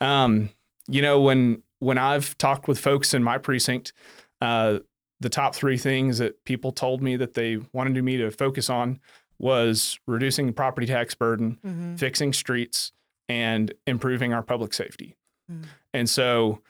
Um, 0.00 0.50
you 0.88 1.02
know, 1.02 1.20
when 1.20 1.62
when 1.78 1.98
I've 1.98 2.36
talked 2.38 2.68
with 2.68 2.78
folks 2.78 3.14
in 3.14 3.22
my 3.22 3.38
precinct, 3.38 3.92
uh, 4.40 4.80
the 5.20 5.28
top 5.28 5.54
three 5.54 5.76
things 5.76 6.18
that 6.18 6.44
people 6.44 6.72
told 6.72 7.02
me 7.02 7.16
that 7.16 7.34
they 7.34 7.58
wanted 7.72 8.02
me 8.02 8.16
to 8.18 8.30
focus 8.30 8.70
on 8.70 9.00
was 9.38 9.98
reducing 10.06 10.46
the 10.46 10.52
property 10.52 10.86
tax 10.86 11.14
burden, 11.14 11.58
hmm 11.62 11.96
fixing 11.96 12.32
streets, 12.32 12.92
and 13.28 13.72
improving 13.86 14.32
our 14.32 14.42
public 14.42 14.72
safety. 14.72 15.16
Mm. 15.50 15.64
And 15.92 16.08
so, 16.08 16.60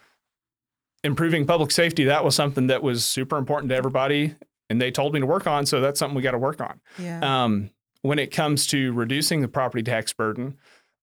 improving 1.04 1.46
public 1.46 1.70
safety, 1.70 2.04
that 2.04 2.25
was 2.25 2.34
something 2.34 2.66
that 2.68 2.82
was 2.82 3.04
super 3.04 3.37
important 3.37 3.70
to 3.70 3.76
everybody. 3.76 4.34
And 4.68 4.80
they 4.80 4.90
told 4.90 5.14
me 5.14 5.20
to 5.20 5.26
work 5.26 5.46
on. 5.46 5.66
So, 5.66 5.80
that's 5.80 5.99
something 5.99 6.16
we 6.16 6.22
got 6.22 6.32
to 6.32 6.38
work 6.38 6.60
on. 6.60 6.80
Yeah. 6.99 7.44
Um, 7.44 7.70
when 8.02 8.18
it 8.18 8.30
comes 8.30 8.66
to 8.68 8.92
reducing 8.92 9.40
the 9.40 9.49
property 9.49 9.82
tax 9.82 10.12
burden, 10.12 10.56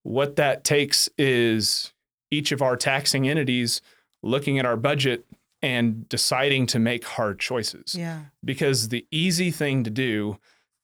what 0.04 0.36
that 0.38 0.64
takes 0.64 1.10
is 1.18 1.94
each 2.32 2.52
of 2.52 2.62
our 2.62 2.76
taxing 2.76 3.28
entities 3.28 3.82
looking 4.24 4.60
at 4.60 4.66
our 4.66 4.78
budget 4.78 5.26
and 5.62 6.08
deciding 6.10 6.68
to 6.68 6.80
make 6.80 7.04
hard 7.04 7.40
choices 7.40 7.96
yeah. 7.96 8.22
because 8.44 8.90
the 8.90 9.06
easy 9.12 9.52
thing 9.52 9.84
to 9.84 9.90
do 9.90 10.38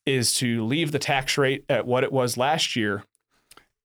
is 0.06 0.34
to 0.36 0.66
leave 0.66 0.92
the 0.92 1.00
tax 1.00 1.38
rate 1.38 1.64
at 1.70 1.86
what 1.86 2.04
it 2.04 2.12
was 2.12 2.38
last 2.38 2.76
year 2.76 3.04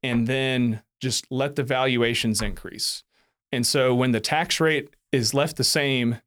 and 0.02 0.26
then 0.26 0.82
just 1.00 1.26
let 1.30 1.56
the 1.56 1.62
valuations 1.62 2.42
increase. 2.42 3.04
And 3.52 3.66
so 3.66 3.94
when 3.94 4.12
the 4.12 4.20
tax 4.20 4.60
rate 4.60 4.90
is 5.12 5.34
left 5.34 5.56
the 5.56 5.64
same 5.64 6.20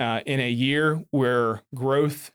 uh, 0.00 0.20
in 0.26 0.40
a 0.40 0.50
year 0.50 1.04
where 1.10 1.62
growth 1.74 2.32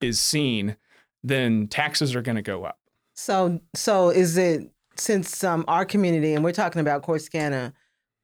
is 0.00 0.18
seen, 0.18 0.76
then 1.22 1.68
taxes 1.68 2.14
are 2.14 2.22
going 2.22 2.36
to 2.36 2.42
go 2.42 2.64
up. 2.64 2.78
So 3.14 3.60
so 3.74 4.08
is 4.08 4.36
it 4.38 4.70
since 5.00 5.42
um 5.42 5.64
our 5.66 5.84
community 5.84 6.34
and 6.34 6.44
we're 6.44 6.52
talking 6.52 6.80
about 6.80 7.02
Corsicana, 7.02 7.72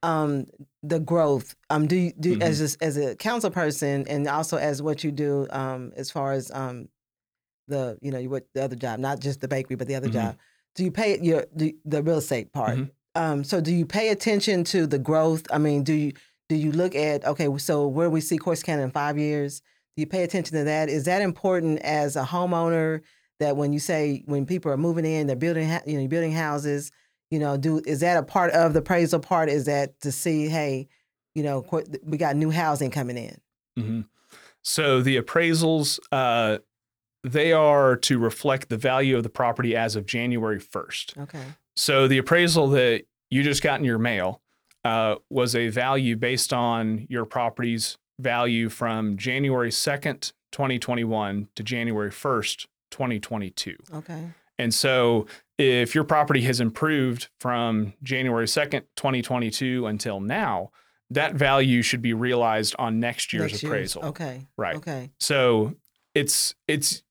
um 0.03 0.47
the 0.83 1.01
growth 1.01 1.57
um 1.71 1.87
do 1.87 1.97
you 1.97 2.13
do 2.21 2.37
Mhm. 2.37 2.43
as 2.43 2.77
a, 2.81 2.85
as 2.85 2.97
a 2.99 3.17
council 3.17 3.51
person 3.51 4.07
and 4.09 4.29
also 4.29 4.57
as 4.59 4.83
what 4.83 5.03
you 5.03 5.11
do 5.11 5.47
um 5.51 5.93
as 5.97 6.11
far 6.11 6.33
as 6.33 6.51
um 6.53 6.89
the 7.69 7.99
you 8.03 8.11
know 8.13 8.23
what 8.25 8.47
the 8.55 8.63
other 8.63 8.77
job 8.77 9.01
not 9.01 9.19
just 9.21 9.41
the 9.41 9.49
bakery 9.49 9.77
but 9.77 9.89
the 9.89 9.95
other 9.95 10.09
Mhm. 10.09 10.13
job 10.13 10.37
do 10.75 10.85
you 10.85 10.91
pay 10.93 11.19
your 11.21 11.47
the, 11.55 11.75
the 11.85 12.03
real 12.03 12.19
estate 12.19 12.53
part 12.53 12.77
Mhm. 12.79 12.91
um 13.15 13.43
so 13.43 13.61
do 13.61 13.73
you 13.75 13.87
pay 13.87 14.11
attention 14.11 14.63
to 14.65 14.87
the 14.87 14.99
growth 14.99 15.45
I 15.51 15.59
mean 15.59 15.83
do 15.83 15.95
you 15.95 16.13
do 16.49 16.55
you 16.57 16.71
look 16.73 16.95
at 16.95 17.25
okay 17.27 17.49
so 17.59 17.89
where 17.89 18.11
we 18.11 18.21
see 18.21 18.39
Corsicana 18.39 18.85
in 18.85 18.91
five 18.91 19.19
years 19.19 19.61
do 19.97 20.03
you 20.03 20.07
pay 20.07 20.23
attention 20.23 20.57
to 20.59 20.65
that 20.65 20.89
is 20.91 21.05
that 21.07 21.23
important 21.23 21.81
as 21.81 22.17
a 22.17 22.23
homeowner 22.25 23.01
that 23.41 23.57
when 23.57 23.73
you 23.73 23.79
say 23.79 24.23
when 24.27 24.47
people 24.47 24.71
are 24.71 24.77
moving 24.77 25.05
in, 25.05 25.27
they're 25.27 25.37
building, 25.37 25.69
you 25.87 26.01
know, 26.01 26.09
building 26.09 26.33
houses, 26.33 26.91
you 27.31 27.39
know, 27.39 27.57
do 27.57 27.81
is 27.87 28.01
that 28.01 28.17
a 28.17 28.23
part 28.23 28.53
of 28.53 28.73
the 28.73 28.81
appraisal 28.81 29.21
part? 29.21 29.49
Is 29.49 29.67
that 29.67 30.01
to 30.01 30.13
see, 30.13 30.49
hey, 30.49 30.89
you 31.35 31.43
know, 31.43 31.65
we 32.05 32.17
got 32.17 32.37
new 32.37 32.51
housing 32.51 32.91
coming 32.91 33.17
in? 33.17 33.41
hmm 33.77 34.01
So 34.63 35.03
the 35.03 35.21
appraisals, 35.21 35.99
uh, 36.13 36.59
they 37.23 37.53
are 37.53 37.97
to 37.97 38.19
reflect 38.19 38.69
the 38.69 38.77
value 38.77 39.17
of 39.17 39.23
the 39.23 39.29
property 39.29 39.75
as 39.75 39.97
of 39.97 40.07
January 40.07 40.61
1st. 40.61 41.19
Okay. 41.19 41.45
So 41.75 42.07
the 42.07 42.19
appraisal 42.19 42.69
that 42.69 43.05
you 43.31 43.43
just 43.43 43.63
got 43.63 43.81
in 43.81 43.85
your 43.85 43.99
mail 43.99 44.41
uh, 44.85 45.17
was 45.29 45.57
a 45.57 45.69
value 45.69 46.17
based 46.17 46.53
on 46.53 47.07
your 47.11 47.25
property's 47.25 47.99
value 48.21 48.69
from 48.69 49.17
January 49.17 49.71
2nd, 49.71 50.33
2021 50.53 51.49
to 51.57 51.63
January 51.63 52.11
1st, 52.11 52.67
2022. 52.97 53.77
Okay. 53.95 54.25
And 54.59 54.73
so 54.73 55.27
if 55.59 55.95
your 55.95 56.05
property 56.05 56.41
has 56.43 56.61
improved 56.61 57.29
from 57.41 57.93
January 58.03 58.47
2nd, 58.47 58.83
2022 58.97 59.87
until 59.87 60.19
now, 60.21 60.71
that 61.11 61.35
value 61.35 61.83
should 61.83 62.01
be 62.01 62.15
realized 62.15 62.75
on 62.79 62.99
next 62.99 63.33
year's 63.35 63.53
Next 63.53 63.63
year's- 63.63 63.71
appraisal. 63.97 64.05
Okay. 64.07 64.47
Right. 64.57 64.77
Okay. 64.77 65.11
So 65.21 65.75
it's 66.15 66.55
it's 66.67 67.03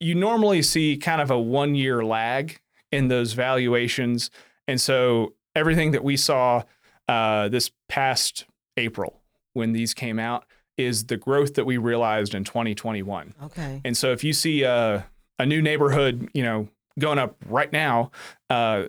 you 0.00 0.14
normally 0.16 0.62
see 0.62 0.96
kind 0.96 1.20
of 1.20 1.30
a 1.30 1.38
one 1.38 1.74
year 1.76 2.04
lag 2.04 2.60
in 2.90 3.08
those 3.08 3.32
valuations, 3.34 4.30
and 4.66 4.80
so 4.80 5.34
everything 5.54 5.92
that 5.92 6.02
we 6.04 6.16
saw 6.16 6.62
uh, 7.08 7.48
this 7.48 7.70
past 7.88 8.44
April 8.76 9.20
when 9.54 9.72
these 9.72 9.94
came 9.94 10.18
out 10.18 10.44
is 10.76 11.06
the 11.06 11.16
growth 11.16 11.54
that 11.54 11.64
we 11.64 11.76
realized 11.78 12.34
in 12.34 12.44
2021. 12.44 13.34
Okay. 13.44 13.80
And 13.84 13.96
so 13.96 14.12
if 14.12 14.22
you 14.22 14.32
see 14.32 14.62
a 14.62 15.06
a 15.38 15.46
new 15.46 15.62
neighborhood, 15.62 16.28
you 16.34 16.42
know, 16.42 16.68
going 16.98 17.18
up 17.18 17.36
right 17.46 17.72
now, 17.72 18.10
uh, 18.50 18.84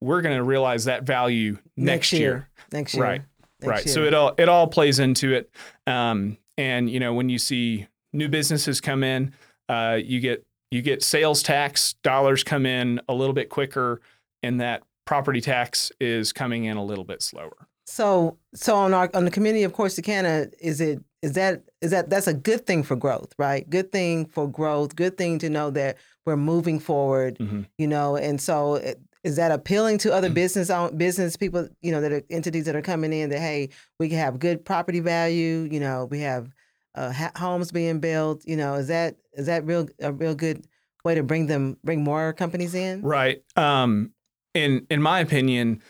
we're 0.00 0.22
going 0.22 0.36
to 0.36 0.44
realize 0.44 0.84
that 0.84 1.04
value 1.04 1.58
next, 1.76 2.12
year. 2.12 2.48
Next 2.72 2.94
year. 2.94 3.02
Right. 3.02 3.22
Next 3.60 3.68
right. 3.68 3.86
year. 3.86 3.94
So 3.94 4.04
it 4.04 4.14
all 4.14 4.34
it 4.38 4.48
all 4.48 4.68
plays 4.68 4.98
into 4.98 5.34
it. 5.34 5.50
Um, 5.86 6.38
and 6.56 6.88
you 6.88 7.00
know, 7.00 7.14
when 7.14 7.28
you 7.28 7.38
see 7.38 7.86
new 8.12 8.28
businesses 8.28 8.80
come 8.80 9.02
in, 9.02 9.34
uh, 9.68 9.98
you 10.02 10.20
get 10.20 10.46
you 10.70 10.82
get 10.82 11.02
sales 11.02 11.42
tax 11.42 11.94
dollars 12.04 12.44
come 12.44 12.66
in 12.66 13.00
a 13.08 13.14
little 13.14 13.32
bit 13.32 13.48
quicker, 13.48 14.00
and 14.42 14.60
that 14.60 14.82
property 15.06 15.40
tax 15.40 15.90
is 16.00 16.32
coming 16.32 16.64
in 16.64 16.76
a 16.76 16.84
little 16.84 17.04
bit 17.04 17.22
slower. 17.22 17.68
So, 17.86 18.36
so 18.54 18.76
on 18.76 18.92
our 18.92 19.10
on 19.14 19.24
the 19.24 19.30
community 19.30 19.64
of 19.64 19.72
course, 19.72 19.98
Corsicana, 19.98 20.52
is 20.60 20.80
it 20.80 21.02
is 21.22 21.32
that 21.32 21.62
is 21.80 21.90
that 21.92 22.10
that's 22.10 22.26
a 22.26 22.34
good 22.34 22.66
thing 22.66 22.82
for 22.82 22.96
growth, 22.96 23.32
right? 23.38 23.68
Good 23.68 23.92
thing 23.92 24.26
for 24.26 24.48
growth. 24.50 24.96
Good 24.96 25.16
thing 25.16 25.38
to 25.40 25.48
know 25.50 25.70
that 25.70 25.96
we're 26.26 26.36
moving 26.36 26.78
forward, 26.80 27.38
Mhm. 27.38 27.66
you 27.78 27.86
know. 27.86 28.16
And 28.16 28.40
so, 28.40 28.74
it- 28.76 29.00
is 29.24 29.34
that 29.36 29.50
appealing 29.50 29.98
to 29.98 30.08
Mm. 30.08 30.12
other 30.12 30.30
business 30.30 30.70
own, 30.70 30.96
business 30.96 31.36
people, 31.36 31.68
you 31.82 31.90
know, 31.90 32.00
that 32.00 32.12
are 32.12 32.22
entities 32.30 32.64
that 32.66 32.76
are 32.76 32.82
coming 32.82 33.12
in 33.12 33.30
that 33.30 33.40
hey, 33.40 33.68
we 33.98 34.08
can 34.08 34.16
have 34.18 34.38
good 34.38 34.64
property 34.64 35.00
value, 35.00 35.68
you 35.70 35.80
know, 35.80 36.06
we 36.10 36.20
have 36.20 36.48
uh, 36.94 37.12
ha- 37.12 37.30
homes 37.36 37.70
being 37.70 38.00
built, 38.00 38.42
you 38.46 38.56
know. 38.56 38.74
Is 38.74 38.88
that 38.88 39.16
is 39.34 39.46
that 39.46 39.64
real 39.64 39.86
a 40.00 40.12
real 40.12 40.34
good 40.34 40.66
way 41.04 41.14
to 41.14 41.22
bring 41.22 41.46
them 41.46 41.76
bring 41.84 42.02
more 42.02 42.32
companies 42.32 42.74
in? 42.74 43.02
Right. 43.02 43.42
Um, 43.56 44.12
in 44.54 44.86
in 44.90 45.00
my 45.02 45.20
opinion, 45.20 45.80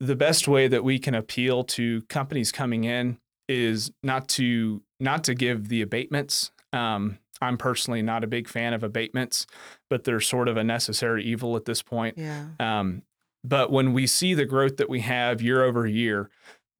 the 0.00 0.16
best 0.16 0.46
way 0.48 0.68
that 0.68 0.84
we 0.84 0.98
can 0.98 1.14
appeal 1.14 1.64
to 1.64 2.02
companies 2.08 2.50
coming 2.52 2.84
in 2.84 3.16
is 3.48 3.90
not 4.02 4.28
to 4.28 4.82
not 5.00 5.24
to 5.24 5.34
give 5.34 5.68
the 5.68 5.82
abatements. 5.82 6.50
Um, 6.72 7.18
I'm 7.40 7.58
personally 7.58 8.02
not 8.02 8.24
a 8.24 8.28
big 8.28 8.48
fan 8.48 8.72
of 8.72 8.82
abatements, 8.82 9.46
but 9.90 10.04
they're 10.04 10.20
sort 10.20 10.48
of 10.48 10.56
a 10.56 10.64
necessary 10.64 11.24
evil 11.24 11.56
at 11.56 11.64
this 11.64 11.82
point. 11.82 12.16
Yeah. 12.16 12.46
Um, 12.58 13.02
but 13.42 13.70
when 13.70 13.92
we 13.92 14.06
see 14.06 14.34
the 14.34 14.46
growth 14.46 14.78
that 14.78 14.88
we 14.88 15.00
have 15.00 15.42
year 15.42 15.62
over 15.62 15.86
year, 15.86 16.30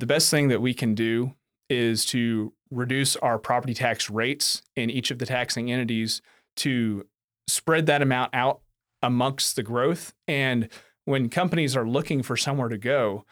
the 0.00 0.06
best 0.06 0.30
thing 0.30 0.48
that 0.48 0.62
we 0.62 0.72
can 0.72 0.94
do 0.94 1.34
is 1.68 2.04
to 2.06 2.52
reduce 2.70 3.16
our 3.16 3.38
property 3.38 3.74
tax 3.74 4.08
rates 4.10 4.62
in 4.74 4.90
each 4.90 5.10
of 5.10 5.18
the 5.18 5.26
taxing 5.26 5.70
entities 5.70 6.22
to 6.56 7.06
spread 7.46 7.86
that 7.86 8.02
amount 8.02 8.34
out 8.34 8.60
amongst 9.02 9.56
the 9.56 9.62
growth. 9.62 10.14
And 10.26 10.68
when 11.04 11.28
companies 11.28 11.76
are 11.76 11.86
looking 11.86 12.22
for 12.22 12.36
somewhere 12.36 12.68
to 12.68 12.78
go, 12.78 13.24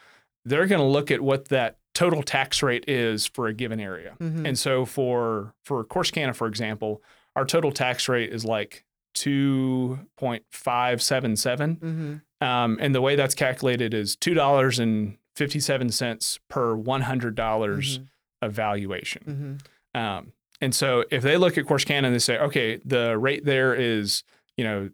they're 0.45 0.67
going 0.67 0.81
to 0.81 0.87
look 0.87 1.09
at 1.09 1.21
what 1.21 1.49
that 1.49 1.77
total 1.93 2.23
tax 2.23 2.63
rate 2.63 2.85
is 2.87 3.25
for 3.27 3.47
a 3.47 3.53
given 3.53 3.79
area. 3.79 4.15
Mhm. 4.19 4.47
And 4.47 4.57
so 4.59 4.85
for 4.85 5.53
for 5.63 5.83
Corsicana, 5.83 6.35
for 6.35 6.47
example, 6.47 7.01
our 7.35 7.45
total 7.45 7.71
tax 7.71 8.07
rate 8.09 8.31
is 8.31 8.45
like 8.45 8.83
2.577. 9.15 11.79
Mm-hmm. 11.79 12.45
Um, 12.45 12.77
and 12.81 12.93
the 12.93 13.01
way 13.01 13.15
that's 13.15 13.35
calculated 13.35 13.93
is 13.93 14.15
two 14.15 14.33
dollars 14.33 14.79
and 14.79 15.17
fifty 15.35 15.59
seven 15.59 15.89
cents 15.89 16.39
per 16.49 16.75
one 16.75 17.01
hundred 17.01 17.35
dollars 17.35 17.99
Mhm. 17.99 18.07
of 18.41 18.53
valuation. 18.53 19.61
Mm-hmm. 19.95 20.01
Um, 20.01 20.33
and 20.61 20.73
so 20.75 21.03
if 21.11 21.23
they 21.23 21.37
look 21.37 21.57
at 21.57 21.65
Corsicana 21.65 22.05
and 22.05 22.13
they 22.15 22.19
say, 22.19 22.37
okay, 22.37 22.79
the 22.83 23.17
rate 23.17 23.45
there 23.45 23.73
is 23.75 24.23
you 24.57 24.63
know 24.63 24.89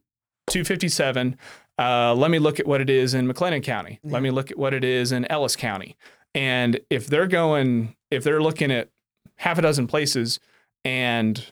two 0.48 0.64
fifty 0.64 0.90
seven. 0.90 1.38
Uh, 1.78 2.14
let 2.14 2.30
me 2.30 2.40
look 2.40 2.60
at 2.60 2.68
what 2.68 2.82
it 2.82 2.90
is 2.90 3.14
in 3.14 3.26
McLennan 3.26 3.64
County. 3.64 4.02
Let 4.04 4.22
me 4.22 4.32
look 4.32 4.52
at 4.52 4.58
what 4.58 4.74
it 4.74 4.84
is 4.84 5.14
in 5.14 5.24
Ellis 5.32 5.56
County. 5.56 5.96
And 6.36 6.80
if 6.90 7.08
they're 7.08 7.28
going, 7.28 7.96
if 8.12 8.24
they're 8.24 8.42
looking 8.42 8.72
at 8.72 8.90
half 9.38 9.58
a 9.58 9.62
dozen 9.62 9.88
places, 9.88 10.40
and 10.86 11.52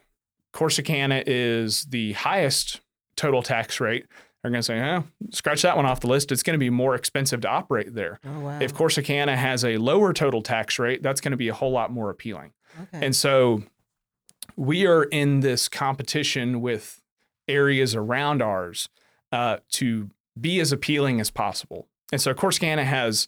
Corsicana 0.54 1.24
is 1.26 1.86
the 1.86 2.14
highest 2.14 2.82
total 3.16 3.42
tax 3.42 3.80
rate, 3.80 4.06
they're 4.42 4.52
going 4.52 4.60
to 4.62 4.64
say, 4.64 4.80
"Oh, 4.80 5.04
scratch 5.32 5.64
that 5.64 5.76
one 5.76 5.86
off 5.86 6.00
the 6.00 6.08
list. 6.08 6.32
It's 6.32 6.44
going 6.44 6.54
to 6.54 6.60
be 6.60 6.70
more 6.70 6.96
expensive 6.96 7.42
to 7.42 7.50
operate 7.50 7.96
there." 7.96 8.20
Oh 8.26 8.40
wow. 8.40 8.60
If 8.60 8.74
Corsicana 8.74 9.36
has 9.36 9.66
a 9.66 9.78
lower 9.78 10.14
total 10.14 10.42
tax 10.42 10.80
rate, 10.80 11.02
that's 11.02 11.22
going 11.22 11.32
to 11.32 11.38
be 11.38 11.48
a 11.48 11.54
whole 11.54 11.72
lot 11.72 11.92
more 11.92 12.10
appealing. 12.10 12.54
okay. 12.82 13.06
And 13.06 13.16
so 13.16 13.64
we 14.56 14.86
are 14.86 15.04
in 15.04 15.42
this 15.42 15.68
competition 15.68 16.62
with 16.62 17.02
areas 17.48 17.96
around 17.96 18.42
ours 18.42 18.90
uh, 19.32 19.58
to 19.72 20.10
be 20.40 20.60
as 20.60 20.72
appealing 20.72 21.20
as 21.20 21.30
possible. 21.32 21.88
And 22.12 22.22
so 22.22 22.34
Corsicana 22.34 22.84
has 22.84 23.28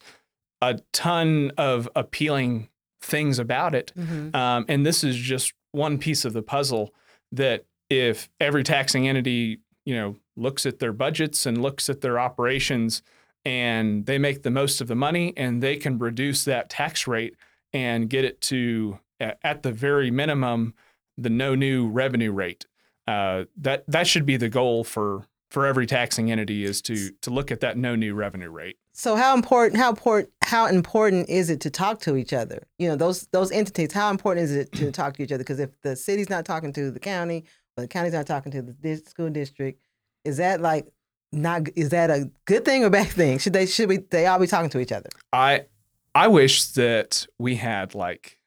a 0.62 0.80
ton 0.94 1.52
of 1.58 1.90
appealing 1.96 2.70
things 3.02 3.40
about 3.40 3.74
it. 3.74 3.92
Mhm. 3.98 4.36
Um, 4.36 4.66
and 4.68 4.86
this 4.86 5.04
is 5.04 5.16
just 5.16 5.54
one 5.72 5.98
piece 5.98 6.26
of 6.26 6.34
the 6.34 6.42
puzzle 6.42 6.94
that 7.32 7.66
if 7.90 8.30
every 8.40 8.64
taxing 8.64 9.08
entity, 9.08 9.60
you 9.86 9.96
know, 9.96 10.16
looks 10.36 10.66
at 10.66 10.80
their 10.80 10.94
budgets 10.94 11.46
and 11.46 11.62
looks 11.62 11.90
at 11.90 12.02
their 12.02 12.20
operations 12.20 13.02
and 13.46 14.06
they 14.06 14.18
make 14.18 14.44
the 14.44 14.52
most 14.52 14.82
of 14.82 14.88
the 14.88 14.96
money 14.96 15.34
and 15.38 15.64
they 15.64 15.76
can 15.78 15.98
reduce 15.98 16.44
that 16.46 16.70
tax 16.70 17.08
rate 17.08 17.36
and 17.74 18.10
get 18.10 18.26
it 18.26 18.42
to 18.42 19.00
at 19.20 19.64
the 19.64 19.72
very 19.72 20.12
minimum 20.12 20.74
the 21.18 21.30
no 21.30 21.56
new 21.56 21.88
revenue 21.88 22.32
rate. 22.32 22.66
Uh, 23.08 23.46
that 23.58 23.84
that 23.88 24.08
should 24.08 24.26
be 24.26 24.38
the 24.38 24.50
goal 24.50 24.84
for 24.84 25.26
for 25.50 25.66
every 25.66 25.88
taxing 25.88 26.32
entity 26.32 26.64
is 26.64 26.82
to 26.82 27.12
to 27.22 27.30
look 27.30 27.52
at 27.52 27.60
that 27.60 27.78
no 27.78 27.96
new 27.96 28.14
revenue 28.14 28.50
rate. 28.50 28.78
So 29.00 29.16
how 29.16 29.34
important 29.34 29.78
how 29.78 29.90
important 29.92 30.30
how 30.44 30.66
important 30.66 31.30
is 31.30 31.50
it 31.50 31.62
to 31.62 31.70
talk 31.70 32.02
to 32.02 32.18
each 32.18 32.34
other? 32.34 32.68
You 32.78 32.90
know, 32.90 32.98
those 32.98 33.28
those 33.32 33.50
entities, 33.50 33.94
how 33.94 34.10
important 34.10 34.44
is 34.44 34.54
it 34.54 34.74
to 34.74 34.92
talk 35.00 35.16
to 35.16 35.24
each 35.24 35.32
other? 35.32 35.38
Because 35.46 35.60
if 35.60 35.70
the 35.84 35.96
city's 35.96 36.30
not 36.30 36.44
talking 36.44 36.74
to 36.74 36.92
the 36.92 37.00
county, 37.00 37.46
or 37.78 37.84
the 37.84 37.88
county's 37.88 38.12
not 38.12 38.28
talking 38.28 38.52
to 38.52 38.62
the 38.62 38.74
dis- 38.74 39.06
school 39.06 39.30
district, 39.30 39.82
is 40.26 40.36
that 40.36 40.60
like 40.60 40.92
not 41.32 41.70
is 41.78 41.90
that 41.90 42.10
a 42.10 42.30
good 42.44 42.66
thing 42.66 42.84
or 42.84 42.90
bad 42.90 43.08
thing? 43.08 43.38
Should 43.40 43.54
they 43.54 43.68
should 43.68 43.88
we 43.88 44.00
they 44.00 44.26
all 44.26 44.38
be 44.38 44.48
talking 44.48 44.70
to 44.72 44.80
each 44.82 44.92
other? 44.92 45.08
I 45.32 45.68
I 46.14 46.28
wish 46.28 46.66
that 46.74 47.26
we 47.38 47.56
had 47.56 47.96
like 47.96 48.38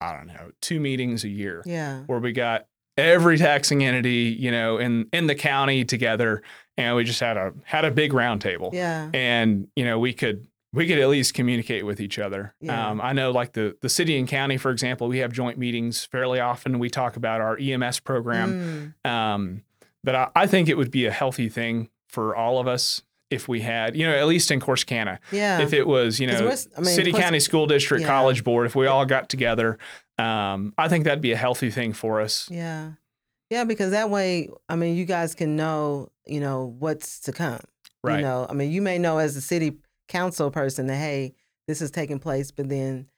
I 0.00 0.16
don't 0.16 0.26
know 0.26 0.50
two 0.60 0.80
meetings 0.80 1.22
a 1.22 1.28
year 1.28 1.62
Yeah. 1.64 2.00
where 2.08 2.18
we 2.18 2.32
got 2.32 2.66
every 3.00 3.38
taxing 3.38 3.82
entity 3.84 4.36
you 4.38 4.50
know 4.50 4.78
in 4.78 5.08
in 5.12 5.26
the 5.26 5.34
county 5.34 5.84
together 5.84 6.42
and 6.76 6.96
we 6.96 7.04
just 7.04 7.20
had 7.20 7.36
a 7.36 7.52
had 7.64 7.84
a 7.84 7.90
big 7.90 8.12
roundtable. 8.12 8.72
Yeah. 8.72 9.10
and 9.12 9.68
you 9.76 9.84
know 9.84 9.98
we 9.98 10.12
could 10.12 10.46
we 10.72 10.86
could 10.86 10.98
at 11.00 11.08
least 11.08 11.34
communicate 11.34 11.84
with 11.84 12.00
each 12.00 12.18
other. 12.18 12.54
Yeah. 12.60 12.90
Um, 12.90 13.00
I 13.00 13.12
know 13.12 13.32
like 13.32 13.52
the 13.54 13.76
the 13.80 13.88
city 13.88 14.16
and 14.18 14.28
county 14.28 14.56
for 14.56 14.70
example 14.70 15.08
we 15.08 15.18
have 15.18 15.32
joint 15.32 15.58
meetings 15.58 16.04
fairly 16.04 16.38
often. 16.40 16.78
We 16.78 16.88
talk 16.90 17.16
about 17.16 17.40
our 17.40 17.58
EMS 17.58 18.00
program. 18.00 18.94
Mm. 19.04 19.10
Um, 19.10 19.62
but 20.04 20.14
I, 20.14 20.28
I 20.34 20.46
think 20.46 20.68
it 20.68 20.76
would 20.78 20.90
be 20.90 21.06
a 21.06 21.10
healthy 21.10 21.48
thing 21.48 21.90
for 22.08 22.34
all 22.34 22.58
of 22.58 22.66
us 22.66 23.02
if 23.30 23.46
we 23.46 23.60
had, 23.60 23.96
you 23.96 24.04
know, 24.06 24.12
at 24.14 24.26
least 24.26 24.50
in 24.50 24.60
Corsicana, 24.60 25.18
Yeah. 25.30 25.60
if 25.60 25.72
it 25.72 25.86
was, 25.86 26.18
you 26.18 26.26
know, 26.26 26.40
we're 26.40 26.82
mean, 26.82 26.94
city, 26.94 27.12
county, 27.12 27.38
school 27.38 27.66
district, 27.66 28.02
Yeah. 28.02 28.08
college 28.08 28.42
board, 28.42 28.66
if 28.66 28.74
we 28.74 28.88
all 28.88 29.06
got 29.06 29.28
together, 29.28 29.78
um, 30.20 30.74
I 30.78 30.88
think 30.88 31.04
that'd 31.04 31.20
be 31.22 31.32
a 31.32 31.36
healthy 31.36 31.70
thing 31.70 31.92
for 31.92 32.20
us. 32.20 32.48
yeah. 32.50 32.92
Yeah, 33.50 33.64
because 33.64 33.90
that 33.90 34.10
way, 34.10 34.48
I 34.68 34.76
mean, 34.76 34.94
you 34.94 35.04
guys 35.04 35.34
can 35.34 35.56
know, 35.56 36.12
you 36.24 36.38
know, 36.38 36.76
what's 36.78 37.18
to 37.22 37.32
come. 37.32 37.58
Right. 38.04 38.16
You 38.18 38.22
know, 38.22 38.46
I 38.48 38.52
mean, 38.52 38.70
you 38.70 38.80
may 38.80 38.96
know 38.96 39.18
as 39.18 39.34
a 39.34 39.40
city 39.40 39.78
council 40.06 40.52
person 40.52 40.86
that 40.86 40.94
hey, 40.96 41.34
this 41.66 41.82
is 41.82 41.90
taking 41.90 42.20
place, 42.20 42.52
but 42.52 42.68
then 42.68 43.08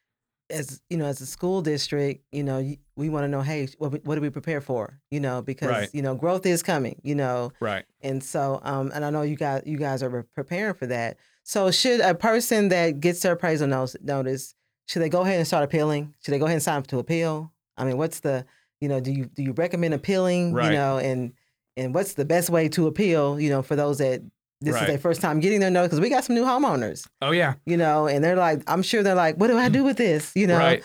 as 0.49 0.81
you 0.88 0.97
know, 0.97 1.05
as 1.05 1.21
a 1.21 1.27
school 1.27 1.61
district, 1.61 2.25
you 2.33 2.43
know, 2.43 2.75
we 2.97 3.09
want 3.11 3.25
to 3.25 3.29
know, 3.29 3.43
hey, 3.43 3.69
what, 3.77 4.03
what 4.07 4.15
do 4.15 4.23
we 4.23 4.31
prepare 4.31 4.62
for? 4.62 4.99
You 5.11 5.21
know, 5.21 5.43
because 5.43 5.69
Right. 5.69 5.91
you 5.93 6.01
know, 6.01 6.15
growth 6.15 6.47
is 6.47 6.62
coming. 6.62 6.99
You 7.03 7.15
know, 7.15 7.53
Right. 7.61 7.85
and 8.01 8.25
so, 8.25 8.59
um, 8.62 8.91
and 8.95 9.05
I 9.05 9.11
know 9.11 9.21
you 9.23 9.37
guys, 9.37 9.62
you 9.67 9.77
guys 9.77 10.03
are 10.03 10.23
preparing 10.35 10.75
for 10.75 10.87
that. 10.87 11.19
So, 11.43 11.71
should 11.71 12.01
a 12.01 12.15
person 12.15 12.69
that 12.71 13.01
gets 13.01 13.21
their 13.21 13.33
appraisal 13.33 13.67
notice, 13.69 13.97
notice, 14.03 14.55
should 14.87 15.03
they 15.03 15.09
go 15.09 15.23
ahead 15.23 15.38
and 15.38 15.47
start 15.47 15.64
appealing? 15.64 16.14
Should 16.25 16.33
they 16.35 16.38
go 16.38 16.45
ahead 16.47 16.57
and 16.57 16.62
sign 16.62 16.79
up 16.79 16.87
to 16.88 16.99
appeal? 16.99 17.53
I 17.77 17.85
mean, 17.85 17.97
what's 17.97 18.21
the, 18.21 18.45
you 18.81 18.88
know, 18.88 19.01
do 19.01 19.12
you 19.12 19.27
do 19.27 19.42
you 19.42 19.53
recommend 19.53 19.95
appealing? 19.95 20.53
Right. 20.53 20.66
You 20.66 20.73
know, 20.73 20.99
and 20.99 21.33
and 21.77 21.95
what's 21.95 22.14
the 22.14 22.25
best 22.25 22.51
way 22.51 22.68
to 22.71 22.87
appeal? 22.87 23.40
You 23.40 23.51
know, 23.51 23.62
for 23.62 23.77
those 23.77 23.99
that 23.99 24.23
this 24.61 24.75
Right. 24.75 24.83
is 24.83 24.88
their 24.88 24.99
first 24.99 25.21
time 25.21 25.40
getting 25.40 25.59
their 25.61 25.71
notice, 25.71 25.88
because 25.88 26.01
we 26.01 26.09
got 26.09 26.23
some 26.25 26.37
new 26.37 26.45
homeowners, 26.45 27.07
Oh 27.21 27.33
yeah. 27.33 27.55
you 27.66 27.77
know, 27.77 28.07
and 28.07 28.23
they're 28.23 28.37
like, 28.37 28.62
I'm 28.68 28.83
sure 28.83 29.03
they're 29.03 29.14
like, 29.16 29.37
what 29.37 29.49
do 29.49 29.59
I 29.59 29.68
do 29.68 29.83
with 29.83 29.97
this? 29.97 30.31
You 30.37 30.47
know, 30.47 30.57
Right. 30.59 30.83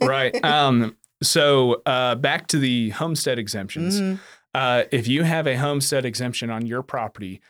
right. 0.00 0.34
Um, 0.44 0.96
so 1.22 1.82
uh, 1.84 2.14
back 2.14 2.46
to 2.48 2.58
the 2.58 2.90
homestead 2.90 3.38
exemptions. 3.38 4.00
Mhm. 4.00 4.18
Uh, 4.54 4.84
if 4.90 5.06
you 5.06 5.22
have 5.22 5.46
a 5.46 5.54
homestead 5.56 6.04
exemption 6.06 6.48
on 6.50 6.64
your 6.66 6.82
property, 6.82 7.40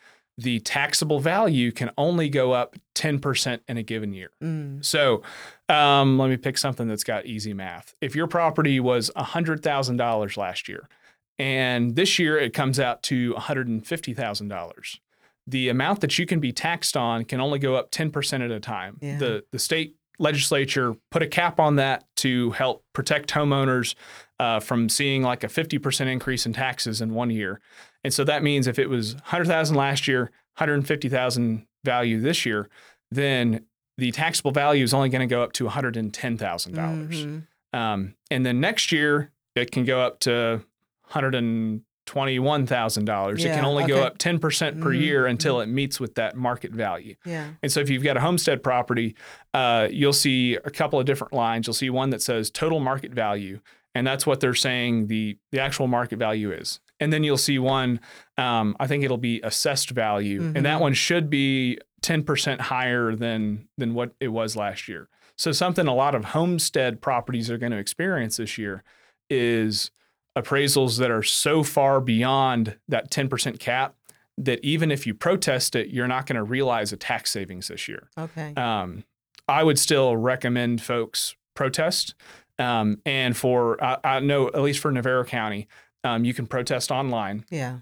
the 0.41 0.59
taxable 0.61 1.19
value 1.19 1.71
can 1.71 1.91
only 1.97 2.29
go 2.29 2.51
up 2.51 2.75
10% 2.95 3.59
in 3.67 3.77
a 3.77 3.83
given 3.83 4.13
year. 4.13 4.31
Mm. 4.41 4.83
So 4.83 5.21
um, 5.69 6.17
let 6.17 6.29
me 6.29 6.37
pick 6.37 6.57
something 6.57 6.87
that's 6.87 7.03
got 7.03 7.25
easy 7.25 7.53
math. 7.53 7.95
If 8.01 8.15
your 8.15 8.27
property 8.27 8.79
was 8.79 9.11
$100,000 9.15 10.37
last 10.37 10.67
year, 10.67 10.89
and 11.37 11.95
this 11.95 12.19
year 12.19 12.37
it 12.37 12.53
comes 12.53 12.79
out 12.79 13.03
to 13.03 13.33
$150,000, 13.33 14.99
the 15.47 15.69
amount 15.69 16.01
that 16.01 16.17
you 16.17 16.25
can 16.25 16.39
be 16.39 16.51
taxed 16.51 16.97
on 16.97 17.25
can 17.25 17.39
only 17.39 17.59
go 17.59 17.75
up 17.75 17.91
10% 17.91 18.45
at 18.45 18.51
a 18.51 18.59
time. 18.59 18.97
Yeah. 19.01 19.17
The, 19.17 19.43
the 19.51 19.59
state 19.59 19.95
legislature 20.19 20.95
put 21.09 21.23
a 21.23 21.27
cap 21.27 21.59
on 21.59 21.77
that 21.77 22.05
to 22.17 22.51
help 22.51 22.83
protect 22.93 23.31
homeowners 23.31 23.95
uh, 24.39 24.59
from 24.59 24.87
seeing 24.87 25.23
like 25.23 25.43
a 25.43 25.47
50% 25.47 26.07
increase 26.07 26.45
in 26.45 26.53
taxes 26.53 27.01
in 27.01 27.13
one 27.13 27.29
year. 27.29 27.59
And 28.03 28.13
so 28.13 28.23
that 28.23 28.43
means 28.43 28.67
if 28.67 28.79
it 28.79 28.89
was 28.89 29.13
100,000 29.15 29.75
last 29.75 30.07
year, 30.07 30.31
150,000 30.57 31.65
value 31.83 32.19
this 32.19 32.45
year, 32.45 32.69
then 33.11 33.65
the 33.97 34.11
taxable 34.11 34.51
value 34.51 34.83
is 34.83 34.93
only 34.93 35.09
going 35.09 35.27
to 35.27 35.33
go 35.33 35.43
up 35.43 35.53
to 35.53 35.65
$110,000. 35.67 36.73
dollars 36.73 37.25
Mhm. 37.25 37.43
Um, 37.73 38.15
and 38.29 38.45
then 38.45 38.59
next 38.59 38.91
year, 38.91 39.31
it 39.55 39.71
can 39.71 39.85
go 39.85 40.01
up 40.01 40.19
to 40.21 40.61
$121,000. 41.09 43.39
It 43.39 43.43
can 43.53 43.65
only 43.65 43.85
go 43.85 44.03
up 44.03 44.17
ten 44.17 44.39
percent 44.39 44.79
per 44.81 44.89
Mhm, 44.91 44.99
year 45.01 45.25
until 45.27 45.61
it 45.61 45.67
meets 45.67 45.99
with 45.99 46.15
that 46.15 46.35
market 46.35 46.71
value. 46.71 47.15
Yeah. 47.25 47.49
And 47.61 47.71
so 47.71 47.79
if 47.79 47.89
you've 47.89 48.03
got 48.03 48.17
a 48.17 48.21
homestead 48.21 48.63
property, 48.63 49.15
uh, 49.53 49.87
you'll 49.91 50.13
see 50.13 50.55
a 50.55 50.69
couple 50.69 50.99
of 50.99 51.05
different 51.05 51.33
lines. 51.33 51.67
You'll 51.67 51.73
see 51.73 51.89
one 51.89 52.09
that 52.11 52.21
says 52.21 52.49
total 52.49 52.79
market 52.79 53.13
value, 53.13 53.59
and 53.95 54.05
that's 54.05 54.25
what 54.25 54.39
they're 54.39 54.53
saying 54.53 55.07
the 55.07 55.37
the 55.51 55.59
actual 55.59 55.87
market 55.87 56.19
value 56.19 56.51
is. 56.51 56.79
And 57.01 57.11
then 57.11 57.23
you'll 57.25 57.35
see 57.37 57.59
one, 57.59 57.99
um, 58.37 58.77
I 58.79 58.87
think 58.87 59.03
it'll 59.03 59.17
be 59.17 59.41
assessed 59.43 59.89
value, 59.89 60.41
and 60.55 60.65
that 60.65 60.77
Mhm. 60.77 60.81
one 60.81 60.93
should 60.93 61.29
be 61.29 61.77
ten 62.01 62.23
percent 62.23 62.61
higher 62.61 63.13
than 63.15 63.67
than 63.77 63.93
what 63.93 64.13
it 64.21 64.29
was 64.29 64.55
last 64.55 64.87
year. 64.87 65.09
So 65.37 65.51
something 65.51 65.87
a 65.87 65.93
lot 65.95 66.15
of 66.15 66.25
homestead 66.25 67.01
properties 67.01 67.49
are 67.51 67.57
going 67.57 67.71
to 67.73 67.77
experience 67.77 68.37
this 68.37 68.57
year 68.57 68.83
is 69.29 69.91
appraisals 70.37 70.97
that 70.99 71.11
are 71.11 71.23
so 71.23 71.63
far 71.63 71.99
beyond 71.99 72.77
that 72.87 73.11
ten 73.11 73.27
percent 73.27 73.59
cap 73.59 73.95
that 74.37 74.59
even 74.63 74.91
if 74.91 75.05
you 75.05 75.13
protest 75.13 75.75
it, 75.75 75.89
you're 75.89 76.07
not 76.07 76.25
going 76.25 76.37
to 76.37 76.43
realize 76.43 76.93
a 76.93 76.97
tax 76.97 77.31
savings 77.31 77.67
this 77.67 77.87
year. 77.87 78.09
Okay. 78.17 78.53
Um, 78.55 79.03
I 79.47 79.63
would 79.63 79.77
still 79.77 80.15
recommend 80.15 80.81
folks 80.81 81.35
protest. 81.55 82.15
Um, 82.57 83.01
and 83.05 83.35
for, 83.35 83.83
I, 83.83 83.97
I 84.03 84.19
know, 84.19 84.47
at 84.47 84.61
least 84.61 84.79
for 84.79 84.91
Navarro 84.91 85.23
County, 85.25 85.67
um, 86.03 86.25
you 86.25 86.33
can 86.33 86.47
protest 86.47 86.91
online. 86.91 87.45
Yeah. 87.49 87.79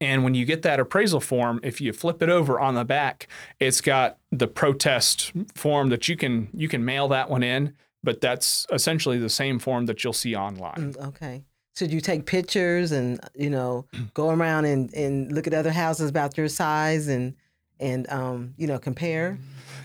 And 0.00 0.24
when 0.24 0.34
you 0.34 0.44
get 0.44 0.62
that 0.62 0.78
appraisal 0.80 1.20
form, 1.20 1.60
if 1.62 1.80
you 1.80 1.92
flip 1.92 2.22
it 2.22 2.28
over 2.28 2.60
on 2.60 2.74
the 2.74 2.84
back, 2.84 3.28
it's 3.60 3.80
got 3.80 4.18
the 4.30 4.46
protest 4.46 5.32
form 5.54 5.88
that 5.90 6.08
you 6.08 6.16
can 6.16 6.48
you 6.52 6.68
can 6.68 6.84
mail 6.84 7.08
that 7.08 7.30
one 7.30 7.42
in. 7.42 7.74
But 8.02 8.20
that's 8.20 8.66
essentially 8.70 9.18
the 9.18 9.30
same 9.30 9.58
form 9.58 9.86
that 9.86 10.04
you'll 10.04 10.12
see 10.12 10.34
online. 10.36 10.92
Mm, 10.94 11.08
Okay. 11.08 11.44
Should 11.76 11.92
you 11.92 12.00
take 12.00 12.24
pictures 12.24 12.90
and 12.92 13.20
you 13.34 13.50
know 13.50 13.86
go 14.14 14.30
around 14.30 14.64
and, 14.66 14.92
and 14.94 15.32
look 15.32 15.46
at 15.46 15.54
other 15.54 15.72
houses 15.72 16.10
about 16.10 16.36
your 16.36 16.48
size 16.48 17.08
and 17.08 17.34
and 17.80 18.10
um 18.10 18.54
you 18.58 18.66
know 18.66 18.78
compare? 18.78 19.38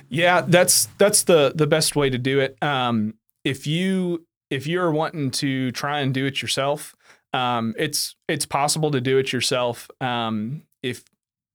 Yeah, 0.09 0.41
that's 0.41 0.87
that's 0.97 1.23
the 1.23 1.53
the 1.55 1.67
best 1.67 1.95
way 1.95 2.09
to 2.09 2.17
do 2.17 2.39
it. 2.39 2.57
Um, 2.61 3.13
if 3.43 3.65
you 3.65 4.25
if 4.49 4.67
you're 4.67 4.91
wanting 4.91 5.31
to 5.31 5.71
try 5.71 6.01
and 6.01 6.13
do 6.13 6.25
it 6.25 6.41
yourself, 6.41 6.95
um, 7.33 7.73
it's 7.77 8.15
it's 8.27 8.45
possible 8.45 8.91
to 8.91 9.01
do 9.01 9.17
it 9.17 9.31
yourself. 9.33 9.89
Um, 9.99 10.63
if 10.83 11.03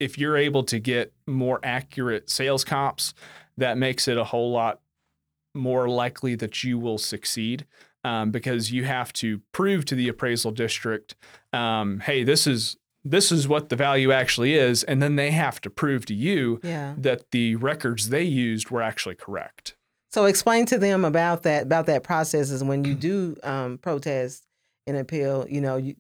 if 0.01 0.19
you're 0.19 0.37
able 0.37 0.63
to 0.65 0.79
get 0.79 1.13
more 1.27 1.59
accurate 1.63 2.29
sales 2.31 2.65
comps, 2.65 3.15
that 3.57 3.79
makes 3.79 4.09
it 4.09 4.17
a 4.19 4.25
whole 4.25 4.53
lot 4.53 4.81
more 5.55 5.89
likely 5.89 6.35
that 6.37 6.63
you 6.65 6.79
will 6.79 6.99
succeed. 6.99 7.67
Um, 8.05 8.31
because 8.31 8.71
you 8.71 8.85
have 8.85 9.13
to 9.15 9.41
prove 9.51 9.85
to 9.87 9.97
the 9.97 10.07
appraisal 10.09 10.53
district, 10.53 11.17
um, 11.53 11.99
hey, 12.01 12.23
this 12.23 12.47
is 12.47 12.77
this 13.05 13.33
is 13.33 13.49
what 13.49 13.69
the 13.69 13.75
value 13.75 14.13
actually 14.13 14.55
is, 14.55 14.85
and 14.85 15.03
then 15.03 15.17
they 15.17 15.33
have 15.33 15.61
to 15.63 15.71
prove 15.71 16.07
to 16.07 16.15
you 16.15 16.61
Yeah. 16.63 16.95
that 16.99 17.31
the 17.33 17.57
records 17.57 18.11
they 18.11 18.23
used 18.23 18.71
were 18.71 18.83
actually 18.83 19.17
correct. 19.17 19.75
So 20.13 20.25
explain 20.27 20.67
to 20.67 20.79
them 20.79 21.05
about 21.05 21.43
that 21.43 21.65
about 21.65 21.87
that 21.87 22.05
process 22.05 22.51
is 22.51 22.63
when 22.63 22.85
you 22.85 22.95
do 22.95 23.37
um, 23.43 23.79
protest 23.79 24.45
and 24.87 24.97
appeal. 24.97 25.47
You 25.49 25.61
know, 25.61 25.77
you, 25.77 25.97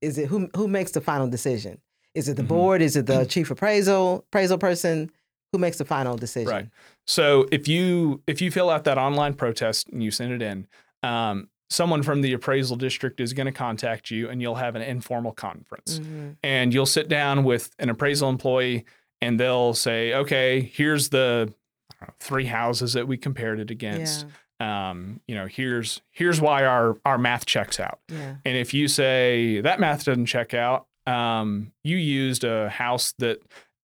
is 0.00 0.18
it 0.18 0.28
who 0.28 0.48
who 0.56 0.68
makes 0.68 0.90
the 0.92 1.00
final 1.00 1.28
decision? 1.28 1.80
Is 2.14 2.28
it 2.28 2.36
the 2.36 2.42
Mhm. 2.42 2.48
board? 2.48 2.82
Is 2.82 2.96
it 2.96 3.06
the 3.06 3.24
chief 3.24 3.50
appraisal 3.50 4.24
appraisal 4.28 4.58
person? 4.58 5.10
Who 5.52 5.58
makes 5.58 5.76
the 5.78 5.84
final 5.84 6.16
decision? 6.16 6.50
Right. 6.50 6.68
So 7.06 7.46
if 7.52 7.68
you 7.68 8.22
if 8.26 8.40
you 8.40 8.50
fill 8.50 8.70
out 8.70 8.84
that 8.84 8.98
online 8.98 9.34
protest 9.34 9.88
and 9.90 10.02
you 10.02 10.10
send 10.10 10.32
it 10.32 10.42
in, 10.42 10.66
um, 11.02 11.48
someone 11.70 12.02
from 12.02 12.20
the 12.22 12.32
appraisal 12.32 12.76
district 12.76 13.20
is 13.20 13.32
going 13.32 13.46
to 13.46 13.52
contact 13.52 14.10
you, 14.10 14.28
and 14.28 14.42
you'll 14.42 14.56
have 14.56 14.74
an 14.76 14.82
informal 14.82 15.32
conference, 15.32 15.98
Mhm. 16.00 16.36
and 16.42 16.74
you'll 16.74 16.84
sit 16.86 17.08
down 17.08 17.44
with 17.44 17.70
an 17.78 17.88
appraisal 17.88 18.28
employee, 18.28 18.84
and 19.22 19.38
they'll 19.40 19.72
say, 19.74 20.12
"Okay, 20.14 20.60
here's 20.74 21.08
the 21.10 21.52
I 21.92 21.94
don't 22.06 22.08
know, 22.08 22.14
three 22.20 22.46
houses 22.46 22.94
that 22.94 23.06
we 23.06 23.16
compared 23.16 23.60
it 23.60 23.70
against. 23.70 24.26
Um, 24.62 25.20
you 25.26 25.34
know, 25.34 25.46
here's 25.46 26.00
here's 26.10 26.40
why 26.40 26.64
our 26.64 26.96
our 27.04 27.18
math 27.18 27.46
checks 27.46 27.80
out." 27.80 27.98
Yeah. 28.08 28.36
And 28.44 28.56
if 28.56 28.72
you 28.72 28.88
say 28.88 29.60
that 29.60 29.80
math 29.80 30.04
doesn't 30.04 30.26
check 30.26 30.54
out, 30.54 30.86
um, 31.06 31.72
you 31.82 31.96
used 31.96 32.44
a 32.44 32.68
house 32.68 33.12
that 33.18 33.38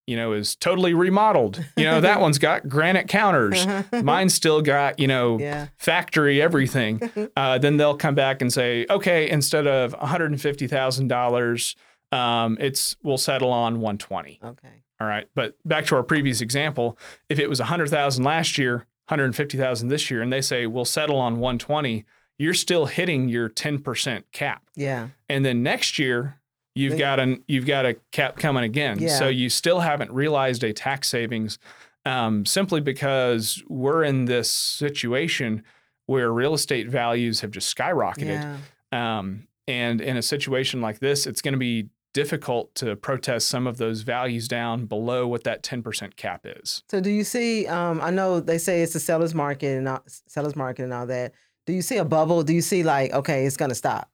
you 0.07 0.17
know 0.17 0.33
is 0.33 0.55
totally 0.57 0.95
remodeled. 0.95 1.65
You 1.77 1.85
know 1.85 2.01
that 2.01 2.21
one's 2.23 2.39
got 2.39 2.69
granite 2.69 3.09
counters. 3.09 3.67
Mine's 3.93 4.35
still 4.35 4.63
got 4.63 4.99
you 5.01 5.09
know 5.09 5.39
yeah. 5.39 5.69
factory 5.77 6.41
everything. 6.41 7.01
Uh, 7.37 7.59
then 7.59 7.77
they'll 7.77 7.97
come 7.97 8.15
back 8.15 8.43
and 8.43 8.53
say, 8.53 8.85
okay, 8.91 9.29
instead 9.29 9.67
of 9.67 9.93
one 9.93 10.09
hundred 10.09 10.31
and 10.31 10.41
fifty 10.41 10.67
thousand 10.67 11.09
dollars, 11.09 11.77
um, 12.11 12.57
it's 12.61 12.97
we'll 13.03 13.19
settle 13.19 13.51
on 13.51 13.81
one 13.81 13.99
twenty. 13.99 14.41
Okay. 14.43 14.83
All 15.01 15.07
right. 15.07 15.29
But 15.35 15.55
back 15.65 15.87
to 15.87 15.97
our 15.97 16.03
previous 16.03 16.41
example, 16.41 16.99
if 17.29 17.39
it 17.39 17.49
was 17.49 17.61
100,000 17.61 18.25
last 18.25 18.59
year, 18.59 18.87
150,000 19.09 19.89
this 19.89 20.11
year, 20.11 20.23
and 20.23 20.33
they 20.33 20.41
say 20.41 20.67
we'll 20.67 20.85
settle 20.85 21.17
on 21.19 21.35
120, 21.41 22.05
you're 22.39 22.55
still 22.55 22.87
hitting 22.87 23.29
your 23.29 23.49
10% 23.49 24.23
cap. 24.33 24.63
Yeah. 24.77 25.09
And 25.29 25.45
then 25.45 25.63
next 25.63 25.99
year, 25.99 26.39
you've 26.75 26.93
They- 26.93 26.99
got 26.99 27.19
an 27.19 27.43
you've 27.49 27.67
got 27.67 27.87
a 27.87 27.95
cap 28.13 28.37
coming 28.37 28.65
again. 28.65 28.99
Yeah. 29.01 29.19
So 29.19 29.29
you 29.29 29.49
still 29.51 29.81
haven't 29.81 30.13
realized 30.13 30.63
a 30.63 30.73
tax 30.73 31.09
savings 31.09 31.59
um, 32.05 32.47
simply 32.47 32.81
because 32.81 33.63
we're 33.69 34.05
in 34.05 34.27
this 34.27 34.51
situation 34.51 35.65
where 36.07 36.33
real 36.33 36.55
estate 36.55 36.89
values 36.89 37.41
have 37.41 37.51
just 37.51 37.77
skyrocketed. 37.77 38.59
Yeah. 38.93 39.19
Um, 39.19 39.49
and 39.67 40.01
in 40.01 40.17
a 40.17 40.23
situation 40.23 40.81
like 40.81 41.01
this, 41.01 41.27
it's 41.27 41.43
going 41.43 41.53
to 41.53 41.59
be 41.59 41.89
difficult 42.19 42.75
to 42.75 42.97
protest 42.97 43.47
some 43.47 43.65
of 43.69 43.77
those 43.77 44.03
values 44.03 44.49
down 44.49 44.87
below 44.87 45.29
what 45.29 45.45
that 45.45 45.63
10% 45.63 46.17
cap 46.17 46.45
is. 46.45 46.83
So 46.91 47.01
do 47.01 47.11
you 47.11 47.23
see? 47.23 47.65
Um, 47.69 48.01
I 48.01 48.11
know 48.11 48.41
they 48.41 48.59
say 48.59 48.83
it's 48.83 48.97
a 48.97 49.01
seller's 49.01 49.37
market 49.37 49.79
and 49.79 49.89
all, 49.89 50.03
seller's 50.27 50.57
market 50.57 50.83
and 50.83 50.93
all 50.93 51.07
that. 51.07 51.33
Do 51.65 51.73
you 51.73 51.81
see 51.81 51.97
a 51.99 52.05
bubble? 52.05 52.43
Do 52.43 52.53
you 52.53 52.61
see 52.61 52.83
like 52.83 53.13
okay, 53.13 53.47
it's 53.47 53.57
gonna 53.57 53.77
stop, 53.77 54.11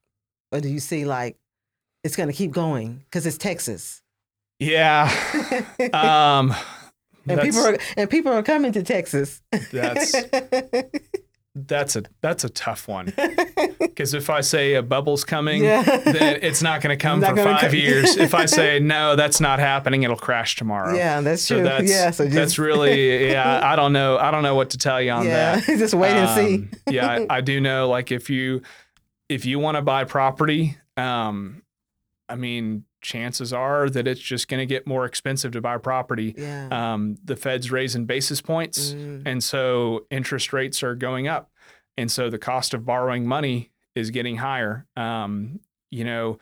or 0.52 0.60
do 0.60 0.68
you 0.68 0.80
see 0.80 1.06
like 1.06 1.38
it's 2.02 2.14
gonna 2.14 2.34
keep 2.34 2.50
going 2.50 3.00
because 3.04 3.24
it's 3.24 3.38
Texas? 3.38 4.02
Yeah. 4.58 5.10
Um, 5.94 6.54
and 7.26 7.40
people 7.40 7.60
are 7.64 7.78
and 7.96 8.10
people 8.10 8.32
are 8.32 8.42
coming 8.42 8.72
to 8.72 8.82
Texas. 8.82 9.40
That's- 9.72 10.12
that's 11.54 11.94
a 11.94 12.02
that's 12.20 12.42
a 12.42 12.48
tough 12.48 12.88
one 12.88 13.12
because 13.78 14.12
if 14.12 14.28
I 14.28 14.40
say 14.40 14.74
a 14.74 14.82
bubble's 14.82 15.24
coming, 15.24 15.62
yeah. 15.62 15.82
then 15.82 16.40
it's 16.42 16.62
not 16.62 16.80
going 16.80 16.96
to 16.96 17.00
come 17.00 17.20
for 17.20 17.36
five 17.36 17.60
come. 17.60 17.74
year 17.74 18.02
If 18.04 18.34
I 18.34 18.46
say 18.46 18.78
no, 18.82 19.14
that's 19.14 19.40
not 19.40 19.60
happening, 19.60 20.02
it'll 20.02 20.16
crash 20.16 20.56
tomorrow. 20.56 20.94
yeah, 20.96 21.20
that's 21.20 21.42
So 21.42 21.56
true. 21.56 21.64
that's 21.64 21.88
yeah, 21.90 22.10
so 22.10 22.24
just, 22.24 22.34
that's 22.34 22.58
really 22.58 23.30
yeah. 23.30 23.60
I 23.62 23.76
don't 23.76 23.92
know. 23.92 24.18
I 24.18 24.32
don't 24.32 24.42
know 24.42 24.56
what 24.56 24.70
to 24.70 24.78
tell 24.78 25.00
you 25.00 25.12
on 25.12 25.26
yeah, 25.26 25.60
that. 25.60 25.78
just 25.78 25.94
wait 25.94 26.12
and 26.12 26.28
see. 26.30 26.54
Um, 26.56 26.70
yeah, 26.90 27.08
I, 27.30 27.36
I 27.36 27.40
do 27.40 27.60
know. 27.60 27.88
Like 27.88 28.10
if 28.10 28.28
you 28.30 28.62
if 29.28 29.46
you 29.46 29.60
want 29.60 29.76
to 29.76 29.82
buy 29.82 30.04
property, 30.04 30.76
um, 30.96 31.62
I 32.28 32.34
mean, 32.34 32.84
chances 33.04 33.52
are 33.52 33.88
that 33.90 34.08
it's 34.08 34.20
just 34.20 34.48
going 34.48 34.58
to 34.58 34.66
get 34.66 34.86
more 34.86 35.04
expensive 35.04 35.52
to 35.52 35.60
buy 35.60 35.78
property. 35.78 36.34
Yeah. 36.36 36.68
Um, 36.72 37.16
the 37.22 37.36
Fed's 37.36 37.70
raising 37.70 38.06
basis 38.06 38.40
points, 38.40 38.92
Mm, 38.94 39.22
and 39.26 39.44
so 39.44 40.06
interest 40.10 40.52
rates 40.52 40.82
are 40.82 40.96
going 40.96 41.28
up, 41.28 41.50
and 41.96 42.10
so 42.10 42.30
the 42.30 42.38
cost 42.38 42.74
of 42.74 42.84
borrowing 42.84 43.26
money 43.26 43.70
is 43.94 44.10
getting 44.10 44.38
higher. 44.38 44.86
Um, 44.96 45.60
you 45.90 46.04
know, 46.04 46.38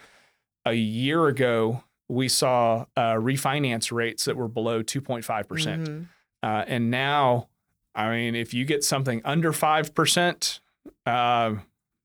a 0.65 0.73
year 0.73 1.27
ago 1.27 1.85
we 2.09 2.29
saw 2.29 2.87
uh, 2.97 3.15
refinance 3.15 3.91
rates 3.93 4.25
that 4.27 4.37
were 4.37 4.49
below 4.49 4.83
two 4.83 5.01
point 5.01 5.25
five 5.25 5.49
percent. 5.49 5.89
mhm. 5.89 6.07
Uh, 6.43 6.65
and 6.67 6.91
now, 6.91 7.49
I 7.95 8.11
mean, 8.11 8.35
if 8.35 8.53
you 8.55 8.65
get 8.65 8.83
something 8.85 9.21
under 9.25 9.53
five 9.53 9.95
percent, 9.95 10.61
uh, 11.07 11.55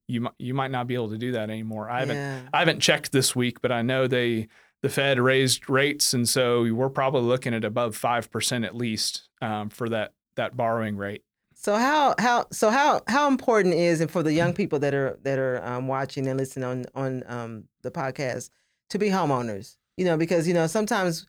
you 0.08 0.22
mi- 0.22 0.30
you 0.38 0.54
might 0.54 0.72
not 0.72 0.88
be 0.88 0.96
able 0.96 1.10
to 1.10 1.17
do 1.17 1.34
that 1.34 1.50
anymore. 1.50 1.89
I 1.89 2.00
haven't 2.00 2.17
yeah. 2.17 2.41
I 2.54 2.60
haven't 2.60 2.80
checked 2.80 3.12
this 3.12 3.36
week, 3.36 3.62
but 3.62 3.72
I 3.72 3.82
know 3.82 4.08
they 4.08 4.48
the 4.82 4.89
Fed 4.89 5.20
raised 5.20 5.70
rates, 5.70 6.13
and 6.13 6.28
so 6.28 6.72
we're 6.74 6.89
probably 6.89 7.22
looking 7.22 7.54
at 7.54 7.65
above 7.65 7.96
five 7.96 8.32
percent 8.32 8.65
at 8.65 8.76
least 8.76 9.30
um, 9.41 9.70
for 9.70 9.89
that 9.89 10.13
that 10.36 10.56
borrowing 10.56 10.98
rate. 10.98 11.24
So 11.56 11.76
how 11.76 12.15
how 12.20 12.46
so 12.52 12.70
how 12.70 13.02
how 13.08 13.28
important 13.28 13.74
is 13.74 14.00
it 14.00 14.12
for 14.12 14.24
the 14.24 14.34
young 14.34 14.54
people 14.54 14.80
that 14.80 14.93
are 14.93 15.20
that 15.24 15.39
are 15.39 15.63
um, 15.65 15.88
watching 15.88 16.28
and 16.28 16.39
listening 16.39 16.65
on 16.65 16.86
on 16.96 17.24
um, 17.28 17.63
the 17.82 17.91
podcast 17.91 18.50
to 18.91 19.00
be 19.00 19.10
homeowners? 19.10 19.78
You 19.98 20.06
know, 20.06 20.17
because 20.17 20.48
you 20.48 20.54
know 20.54 20.67
sometimes 20.67 21.26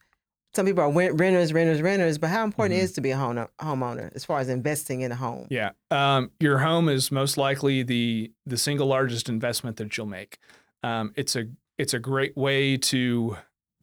some 0.53 0.65
people 0.65 0.83
are 0.83 0.91
renters, 0.91 1.53
renters, 1.53 1.81
renters, 1.81 2.17
but 2.17 2.29
how 2.29 2.43
important 2.43 2.79
Mhm. 2.79 2.83
is 2.83 2.91
to 2.93 3.01
be 3.01 3.11
a 3.11 3.17
home, 3.17 3.45
homeowner 3.61 4.11
as 4.15 4.25
far 4.25 4.39
as 4.39 4.49
investing 4.49 5.01
in 5.01 5.11
a 5.11 5.15
home? 5.15 5.47
Yeah, 5.49 5.71
um, 5.91 6.31
your 6.39 6.59
home 6.59 6.89
is 6.89 7.11
most 7.11 7.37
likely 7.37 7.83
the 7.83 8.31
the 8.45 8.57
single 8.57 8.87
largest 8.87 9.29
investment 9.29 9.77
that 9.77 9.95
you'll 9.95 10.05
make. 10.07 10.39
Um, 10.83 11.13
it's 11.15 11.35
a 11.35 11.47
it's 11.77 11.93
a 11.93 11.99
great 11.99 12.35
way 12.35 12.77
to 12.77 13.37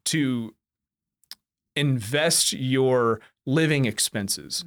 to 0.07 0.55
invest 1.74 2.52
your 2.52 3.20
living 3.44 3.85
expenses. 3.85 4.64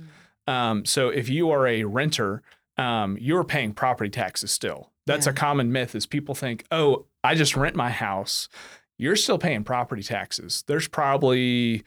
Um, 0.48 0.86
so 0.86 1.10
if 1.10 1.28
you 1.30 1.50
are 1.52 1.68
a 1.68 1.84
renter, 1.84 2.42
um, 2.78 3.18
you're 3.20 3.44
paying 3.44 3.74
property 3.74 4.10
taxes 4.10 4.52
still. 4.52 4.92
That's 5.06 5.26
a 5.28 5.34
common 5.34 5.72
myth 5.72 5.96
is 5.96 6.06
people 6.06 6.36
think, 6.36 6.66
oh, 6.72 7.06
I 7.24 7.34
just 7.34 7.56
rent 7.58 7.76
my 7.76 7.90
house. 7.90 8.48
You're 9.00 9.16
still 9.16 9.40
paying 9.40 9.64
property 9.64 10.04
taxes. 10.04 10.64
There's 10.68 10.88
probably 10.88 11.84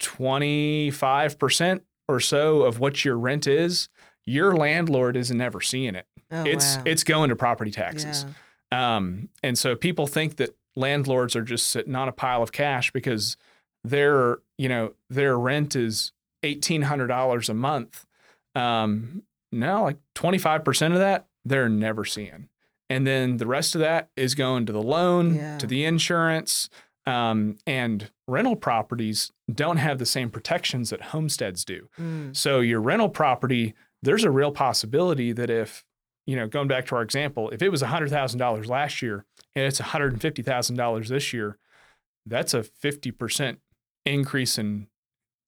25% 0.00 1.80
or 2.08 2.20
so 2.20 2.62
of 2.62 2.78
what 2.78 3.04
your 3.04 3.18
rent 3.18 3.48
is. 3.48 3.88
Your 4.24 4.54
landlord 4.54 5.16
is 5.16 5.32
never 5.32 5.60
seeing 5.60 5.96
it. 5.96 6.06
Oh, 6.30 6.44
it's 6.44 6.76
wow. 6.76 6.82
it's 6.86 7.02
going 7.02 7.30
to 7.30 7.36
property 7.36 7.72
taxes. 7.72 8.24
Yeah. 8.70 8.96
Um, 8.96 9.28
and 9.42 9.58
so 9.58 9.74
people 9.74 10.06
think 10.06 10.36
that 10.36 10.56
landlords 10.76 11.34
are 11.34 11.42
just 11.42 11.66
sitting 11.66 11.96
on 11.96 12.08
a 12.08 12.12
pile 12.12 12.42
of 12.42 12.52
cash 12.52 12.92
because 12.92 13.36
their, 13.82 14.38
you 14.56 14.68
know, 14.68 14.94
their 15.10 15.36
rent 15.36 15.74
is 15.74 16.12
eighteen 16.42 16.82
hundred 16.82 17.08
dollars 17.08 17.48
a 17.48 17.54
month. 17.54 18.06
Um, 18.54 19.24
no, 19.50 19.82
like 19.82 19.98
twenty 20.14 20.38
five 20.38 20.64
percent 20.64 20.94
of 20.94 21.00
that 21.00 21.26
they're 21.44 21.68
never 21.68 22.04
seeing, 22.04 22.48
and 22.92 23.06
then 23.06 23.36
the 23.38 23.46
rest 23.46 23.74
of 23.74 23.80
that 23.80 24.08
is 24.16 24.34
going 24.34 24.66
to 24.66 24.72
the 24.72 24.82
loan, 24.82 25.34
Yeah. 25.34 25.58
to 25.58 25.66
the 25.66 25.84
insurance, 25.84 26.68
um, 27.06 27.56
and 27.66 28.10
rental 28.28 28.54
properties 28.56 29.32
don't 29.52 29.78
have 29.78 29.98
the 29.98 30.06
same 30.06 30.30
protections 30.30 30.90
that 30.90 31.00
homesteads 31.14 31.64
do. 31.64 31.88
Mm. 31.98 32.36
So 32.36 32.60
your 32.60 32.80
rental 32.80 33.08
property, 33.08 33.74
there's 34.02 34.24
a 34.24 34.30
real 34.30 34.52
possibility 34.52 35.32
that 35.32 35.50
if, 35.50 35.84
you 36.26 36.36
know, 36.36 36.46
going 36.46 36.68
back 36.68 36.86
to 36.86 36.96
our 36.96 37.02
example, 37.02 37.50
if 37.50 37.60
it 37.62 37.70
was 37.70 37.82
$100,000 37.82 38.68
last 38.68 39.02
year 39.02 39.24
and 39.56 39.64
it's 39.64 39.80
$150,000 39.80 41.08
this 41.08 41.32
year, 41.32 41.58
that's 42.26 42.54
a 42.54 42.62
50% 42.62 43.56
increase 44.06 44.58
in 44.58 44.88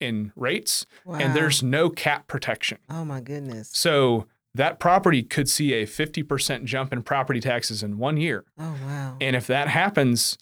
in 0.01 0.33
rates 0.37 0.87
Wow. 1.05 1.19
and 1.19 1.35
there's 1.35 1.63
no 1.63 1.89
cap 1.89 2.27
protection. 2.27 2.79
oh 2.91 3.05
my 3.05 3.21
goodness. 3.21 3.71
So 3.73 4.27
that 4.55 4.79
property 4.79 5.23
could 5.23 5.49
see 5.49 5.73
a 5.73 5.87
50% 5.87 6.64
jump 6.64 6.93
in 6.93 7.03
property 7.03 7.40
taxes 7.40 7.83
in 7.83 7.99
1 7.99 8.17
year. 8.17 8.45
Oh 8.59 8.77
wow. 8.87 9.17
And 9.21 9.35
if 9.35 9.47
that 9.49 9.69
happens, 9.69 10.38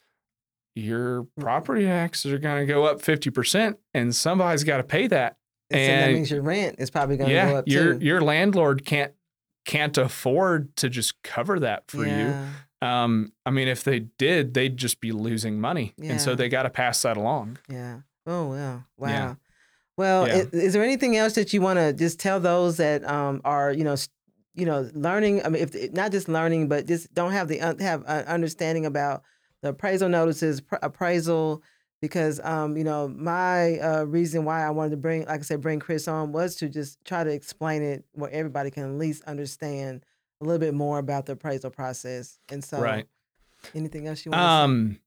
your 0.75 1.27
property 1.39 1.85
taxes 1.85 2.33
are 2.33 2.39
going 2.39 2.67
to 2.67 2.73
go 2.73 2.85
up 2.85 3.03
50% 3.03 3.77
and 3.95 4.15
somebody's 4.15 4.65
got 4.65 4.79
to 4.79 4.85
pay 4.85 5.07
that 5.09 5.37
And 5.71 5.81
so 5.81 6.07
that 6.07 6.13
means 6.13 6.31
your 6.31 6.43
rent 6.43 6.77
is 6.79 6.91
probably 6.91 7.17
going 7.17 7.29
to 7.29 7.35
yeah, 7.35 7.51
go 7.51 7.57
up 7.57 7.65
your 7.69 7.95
too. 7.95 8.05
your 8.05 8.21
landlord 8.21 8.85
can't 8.85 9.13
can't 9.65 9.97
afford 9.97 10.75
to 10.77 10.89
just 10.89 11.23
cover 11.23 11.61
that 11.61 11.85
for 11.89 12.07
yeah. 12.07 12.47
you. 12.83 12.87
Um, 12.87 13.33
I 13.47 13.51
mean, 13.51 13.69
if 13.69 13.85
they 13.85 14.01
did, 14.01 14.55
they'd 14.55 14.77
just 14.77 15.01
be 15.01 15.13
losing 15.13 15.61
money, 15.61 15.95
and 16.03 16.21
so 16.21 16.35
they 16.35 16.49
got 16.49 16.65
to 16.65 16.71
pass 16.71 17.01
that 17.03 17.17
along. 17.17 17.59
Yeah. 17.69 18.01
Oh 18.27 18.49
wow. 18.49 18.85
Wow. 18.99 19.37
Well, 19.97 20.27
Yeah. 20.27 20.37
i- 20.53 20.57
is, 20.57 20.73
there 20.73 20.83
anything 20.83 21.17
else 21.17 21.35
that 21.35 21.53
you 21.53 21.61
want 21.61 21.79
to 21.79 21.93
just 21.93 22.19
tell 22.19 22.41
those 22.41 22.77
that 22.79 23.05
um, 23.09 23.41
are 23.45 23.73
you 23.73 23.85
know 23.85 23.97
you 24.55 24.67
know 24.67 24.89
learning? 24.95 25.45
I 25.45 25.49
mean, 25.49 25.63
if 25.63 25.93
not 25.93 26.13
just 26.13 26.29
learning, 26.29 26.69
but 26.69 26.87
just 26.87 27.13
don't 27.15 27.33
have 27.33 27.49
the 27.49 27.59
have 27.59 28.03
an 28.07 28.25
understanding 28.27 28.87
about 28.87 29.23
the 29.63 29.71
appraisal 29.71 30.09
notices, 30.09 30.61
pr- 30.61 30.77
appraisal. 30.83 31.63
Because 32.01 32.41
um, 32.43 32.77
you 32.77 32.83
know, 32.83 33.07
my 33.07 33.79
uh, 33.79 34.03
reason 34.05 34.45
why 34.45 34.67
I 34.67 34.71
wanted 34.71 34.91
to 34.91 34.97
bring, 34.97 35.25
like 35.27 35.39
I 35.39 35.43
said, 35.43 35.61
bring 35.61 35.79
Chris 35.79 36.09
on 36.09 36.33
was 36.33 36.57
to 36.57 36.69
just 36.69 36.99
try 37.05 37.23
to 37.23 37.31
explain 37.31 37.81
it 37.83 38.05
where 38.15 38.29
everybody 38.31 38.73
can 38.73 38.83
at 38.85 38.99
least 38.99 39.23
understand 39.23 40.05
a 40.41 40.45
little 40.45 40.59
bit 40.59 40.75
more 40.75 40.99
about 40.99 41.27
the 41.27 41.35
appraisal 41.35 41.71
process. 41.71 42.41
And 42.51 42.65
so, 42.65 42.81
Right. 42.81 43.07
anything 43.73 44.09
else 44.09 44.25
you 44.27 44.33
want 44.33 44.41
to 44.41 44.45
Um, 44.49 44.99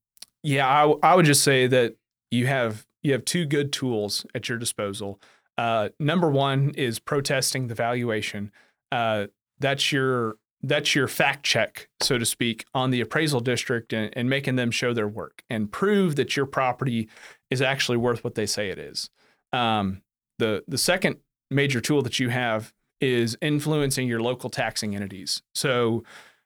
yeah, 0.42 0.66
I, 0.66 0.80
w- 0.82 0.98
I 1.02 1.14
would 1.14 1.26
just 1.26 1.42
say 1.44 1.66
that 1.66 1.96
you 2.30 2.46
have 2.46 2.85
you 3.06 3.12
have 3.12 3.24
two 3.24 3.46
good 3.46 3.72
tools 3.72 4.26
at 4.34 4.48
your 4.48 4.58
disposal. 4.58 5.20
Uh, 5.56 5.90
number 6.00 6.28
one 6.28 6.70
is 6.70 6.98
protesting 6.98 7.68
the 7.68 7.74
valuation. 7.74 8.50
Uh, 8.90 9.26
that's 9.60 9.92
your 9.92 10.36
that's 10.62 10.94
your 10.94 11.06
fact 11.06 11.44
check, 11.44 11.88
so 12.00 12.18
to 12.18 12.26
speak, 12.26 12.64
on 12.74 12.90
the 12.90 13.00
appraisal 13.00 13.40
district 13.40 13.92
and, 13.92 14.12
and 14.16 14.28
making 14.28 14.56
them 14.56 14.70
show 14.70 14.92
their 14.92 15.06
work 15.06 15.42
and 15.48 15.70
prove 15.70 16.16
that 16.16 16.36
your 16.36 16.46
property 16.46 17.08
is 17.50 17.62
actually 17.62 17.96
worth 17.96 18.24
what 18.24 18.34
they 18.34 18.46
say 18.46 18.70
it 18.70 18.78
is. 18.78 19.08
Um, 19.52 20.02
the 20.38 20.64
the 20.66 20.78
second 20.78 21.18
major 21.50 21.80
tool 21.80 22.02
that 22.02 22.18
you 22.18 22.30
have 22.30 22.72
is 23.00 23.36
influencing 23.40 24.08
your 24.08 24.20
local 24.20 24.50
taxing 24.50 24.96
entities. 24.96 25.42
So 25.54 26.02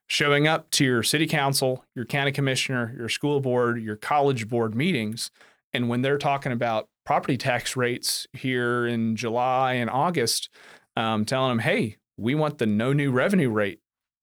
showing 0.08 0.46
up 0.46 0.70
to 0.72 0.84
your 0.84 1.02
city 1.02 1.26
council, 1.26 1.84
your 1.94 2.04
county 2.04 2.32
commissioner, 2.32 2.94
your 2.98 3.08
school 3.08 3.40
board, 3.40 3.80
your 3.80 3.96
college 3.96 4.48
board 4.48 4.74
meetings, 4.74 5.30
and 5.72 5.88
when 5.88 6.02
they're 6.02 6.18
talking 6.18 6.52
about 6.52 6.88
property 7.04 7.36
tax 7.36 7.76
rates 7.76 8.26
here 8.32 8.86
in 8.86 9.16
July 9.16 9.74
and 9.74 9.90
August, 9.90 10.48
um, 10.96 11.24
telling 11.24 11.50
them, 11.50 11.58
hey, 11.60 11.96
we 12.16 12.34
want 12.34 12.58
the 12.58 12.66
no 12.66 12.92
new 12.92 13.10
revenue 13.10 13.50
rate, 13.50 13.80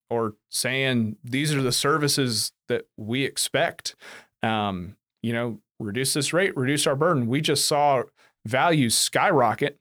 or 0.10 0.36
saying 0.49 1.17
these 1.23 1.53
are 1.53 1.62
the 1.62 1.71
services 1.71 2.51
that 2.67 2.86
we 2.97 3.23
expect. 3.23 3.95
Um, 4.43 4.95
you 5.21 5.33
know, 5.33 5.60
reduce 5.79 6.13
this 6.13 6.33
rate, 6.33 6.55
reduce 6.55 6.88
our 6.88 6.95
burden. 6.95 7.27
We 7.27 7.41
just 7.41 7.65
saw 7.65 8.03
values 8.45 8.95
skyrocket, 8.95 9.79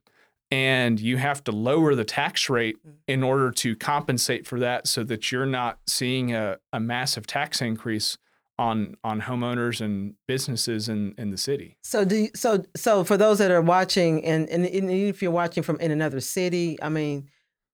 and 0.51 0.99
you 0.99 1.17
have 1.17 1.45
to 1.45 1.53
lower 1.53 1.95
the 1.95 2.05
tax 2.05 2.49
rate 2.49 2.77
in 3.07 3.23
order 3.23 3.51
to 3.51 3.77
compensate 3.77 4.47
for 4.47 4.59
that 4.61 4.87
so 4.87 5.05
that 5.05 5.31
you're 5.31 5.47
not 5.47 5.79
seeing 5.87 6.35
a, 6.35 6.59
a 6.73 6.81
massive 6.81 7.27
tax 7.27 7.61
increase 7.61 8.17
on 8.59 8.97
on 9.05 9.21
homeowners 9.23 9.81
and 9.81 10.15
businesses 10.27 10.89
in, 10.89 11.15
in 11.19 11.31
the 11.31 11.37
city. 11.37 11.77
So 11.83 12.05
do 12.05 12.17
you, 12.17 12.31
so 12.35 12.65
so 12.77 13.05
for 13.05 13.17
those 13.17 13.39
that 13.39 13.51
are 13.51 13.61
watching 13.63 14.25
and, 14.25 14.49
and 14.49 14.65
if 14.67 15.23
you're 15.23 15.31
watching 15.31 15.63
from 15.63 15.79
in 15.81 15.91
another 15.91 16.21
city, 16.21 16.79
I 16.83 16.89
mean, 16.89 17.29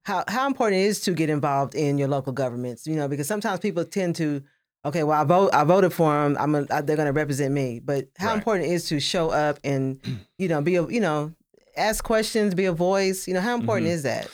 how 0.05 0.25
how 0.29 0.47
important 0.47 0.81
it 0.83 0.87
is 0.87 1.01
to 1.03 1.13
get 1.13 1.31
involved 1.31 1.75
in 1.75 1.99
your 1.99 2.09
local 2.09 2.33
governments, 2.33 2.87
you 2.87 2.97
know, 2.97 3.09
because 3.09 3.29
sometimes 3.29 3.61
people 3.61 3.85
tend 3.85 4.17
to 4.17 4.43
okay, 4.85 5.05
well 5.05 5.21
I 5.21 5.25
vote 5.25 5.51
I 5.55 5.63
voted 5.65 5.93
for 5.93 6.13
them, 6.13 6.37
I'm 6.41 6.55
a, 6.57 6.65
they're 6.65 6.97
going 6.97 7.07
to 7.07 7.13
represent 7.13 7.55
me, 7.55 7.79
but 7.79 8.09
how 8.19 8.29
Right. 8.29 8.35
important 8.39 8.69
it 8.69 8.73
is 8.75 8.89
to 8.89 8.99
show 8.99 9.31
up 9.31 9.59
and 9.63 10.01
you 10.39 10.49
know, 10.49 10.61
be 10.61 10.75
a, 10.77 10.87
you 10.89 11.01
know, 11.01 11.33
ask 11.77 12.03
questions, 12.03 12.55
be 12.55 12.65
a 12.65 12.73
voice, 12.73 13.29
you 13.29 13.35
know, 13.35 13.41
how 13.41 13.55
important 13.55 13.89
Mhm. 13.89 13.93
is 13.95 14.03
that? 14.03 14.29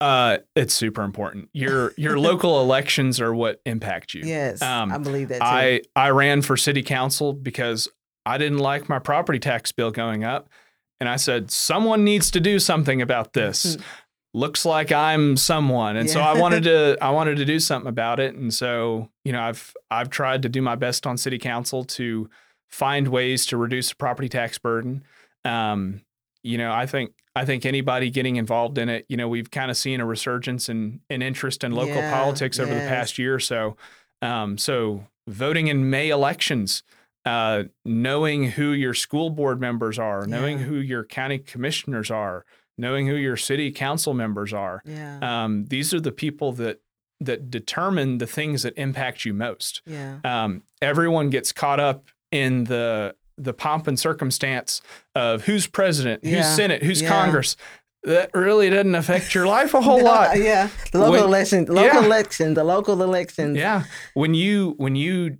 Uh, 0.00 0.38
it's 0.56 0.72
super 0.72 1.02
important. 1.02 1.50
Your 1.52 1.92
your 1.96 2.18
local 2.18 2.60
elections 2.60 3.20
are 3.20 3.34
what 3.34 3.60
impact 3.66 4.14
you. 4.14 4.22
Yes. 4.24 4.62
Um, 4.62 4.92
I 4.92 4.98
believe 4.98 5.28
that 5.28 5.38
too. 5.38 5.44
I 5.44 5.82
I 5.94 6.10
ran 6.10 6.42
for 6.42 6.56
city 6.56 6.82
council 6.82 7.32
because 7.32 7.88
I 8.24 8.38
didn't 8.38 8.58
like 8.58 8.88
my 8.88 8.98
property 8.98 9.38
tax 9.38 9.72
bill 9.72 9.90
going 9.90 10.24
up, 10.24 10.48
and 11.00 11.08
I 11.08 11.16
said 11.16 11.50
someone 11.50 12.04
needs 12.04 12.30
to 12.32 12.40
do 12.40 12.58
something 12.58 13.02
about 13.02 13.34
this. 13.34 13.76
Looks 14.32 14.64
like 14.64 14.92
I'm 14.92 15.36
someone, 15.36 15.96
and 15.96 16.08
so 16.08 16.20
I 16.20 16.38
wanted 16.38 16.62
to 16.62 16.96
I 17.02 17.10
wanted 17.10 17.36
to 17.38 17.44
do 17.44 17.58
something 17.58 17.88
about 17.88 18.20
it, 18.20 18.34
and 18.34 18.54
so 18.54 19.10
you 19.24 19.32
know 19.32 19.40
I've 19.40 19.74
I've 19.90 20.08
tried 20.08 20.42
to 20.42 20.48
do 20.48 20.62
my 20.62 20.76
best 20.76 21.06
on 21.06 21.18
city 21.18 21.38
council 21.38 21.84
to 21.84 22.30
find 22.68 23.08
ways 23.08 23.44
to 23.46 23.56
reduce 23.56 23.90
the 23.90 23.96
property 23.96 24.28
tax 24.28 24.56
burden. 24.56 25.02
Um, 25.44 26.02
you 26.42 26.56
know, 26.58 26.72
I 26.72 26.86
think 26.86 27.12
I 27.36 27.44
think 27.44 27.64
anybody 27.64 28.10
getting 28.10 28.36
involved 28.36 28.76
in 28.78 28.88
it, 28.88 29.06
you 29.08 29.16
know, 29.16 29.28
we've 29.28 29.50
kind 29.50 29.70
of 29.70 29.76
seen 29.76 30.00
a 30.00 30.06
resurgence 30.06 30.68
in 30.68 31.00
in 31.08 31.22
interest 31.22 31.62
in 31.64 31.72
local 31.72 31.94
Yeah, 31.96 32.12
politics 32.12 32.58
over 32.58 32.74
the 32.74 32.80
past 32.80 33.18
year 33.18 33.34
or 33.34 33.40
so. 33.40 33.76
Um, 34.22 34.58
so 34.58 35.06
voting 35.28 35.68
in 35.68 35.90
May 35.90 36.08
elections, 36.10 36.82
uh, 37.24 37.64
knowing 37.84 38.50
who 38.52 38.72
your 38.72 38.94
school 38.94 39.30
board 39.30 39.60
members 39.60 39.98
are, 39.98 40.26
knowing 40.26 40.58
Yeah. 40.58 40.64
who 40.64 40.74
your 40.76 41.04
county 41.04 41.38
commissioners 41.38 42.10
are, 42.10 42.44
knowing 42.76 43.06
who 43.06 43.14
your 43.14 43.36
city 43.36 43.70
council 43.70 44.12
members 44.14 44.52
are. 44.52 44.82
yeah. 44.84 45.18
Um, 45.44 45.66
these 45.66 45.94
are 45.94 46.00
the 46.00 46.12
people 46.12 46.52
that 46.52 46.80
that 47.22 47.50
determine 47.50 48.16
the 48.18 48.26
things 48.26 48.62
that 48.62 48.72
impact 48.78 49.26
you 49.26 49.34
most 49.34 49.82
yeah. 49.84 50.20
um, 50.24 50.62
everyone 50.80 51.28
gets 51.28 51.52
caught 51.52 51.78
up 51.78 52.06
in 52.32 52.64
the 52.64 53.14
the 53.42 53.52
pomp 53.52 53.86
and 53.86 53.98
circumstance 53.98 54.82
of 55.14 55.44
who's 55.44 55.66
president, 55.66 56.24
who's 56.24 56.32
Yeah, 56.32 56.54
Senate, 56.54 56.82
who's 56.82 57.02
yeah. 57.02 57.08
Congress. 57.08 57.56
That 58.02 58.30
really 58.34 58.70
doesn't 58.70 58.94
affect 58.94 59.34
your 59.34 59.46
life 59.46 59.74
a 59.74 59.80
whole 59.80 59.98
No, 59.98 60.04
lot. 60.04 60.38
Yeah. 60.38 60.68
The 60.92 60.98
local 60.98 61.12
When- 61.12 61.22
election, 61.24 61.64
the 61.66 61.72
local 61.74 62.00
Yeah. 62.00 62.06
election, 62.06 62.54
the 62.54 62.64
local 62.64 63.02
elections. 63.02 63.56
Yeah. 63.58 63.84
When 64.14 64.34
you 64.34 64.74
when 64.78 64.96
you 64.96 65.36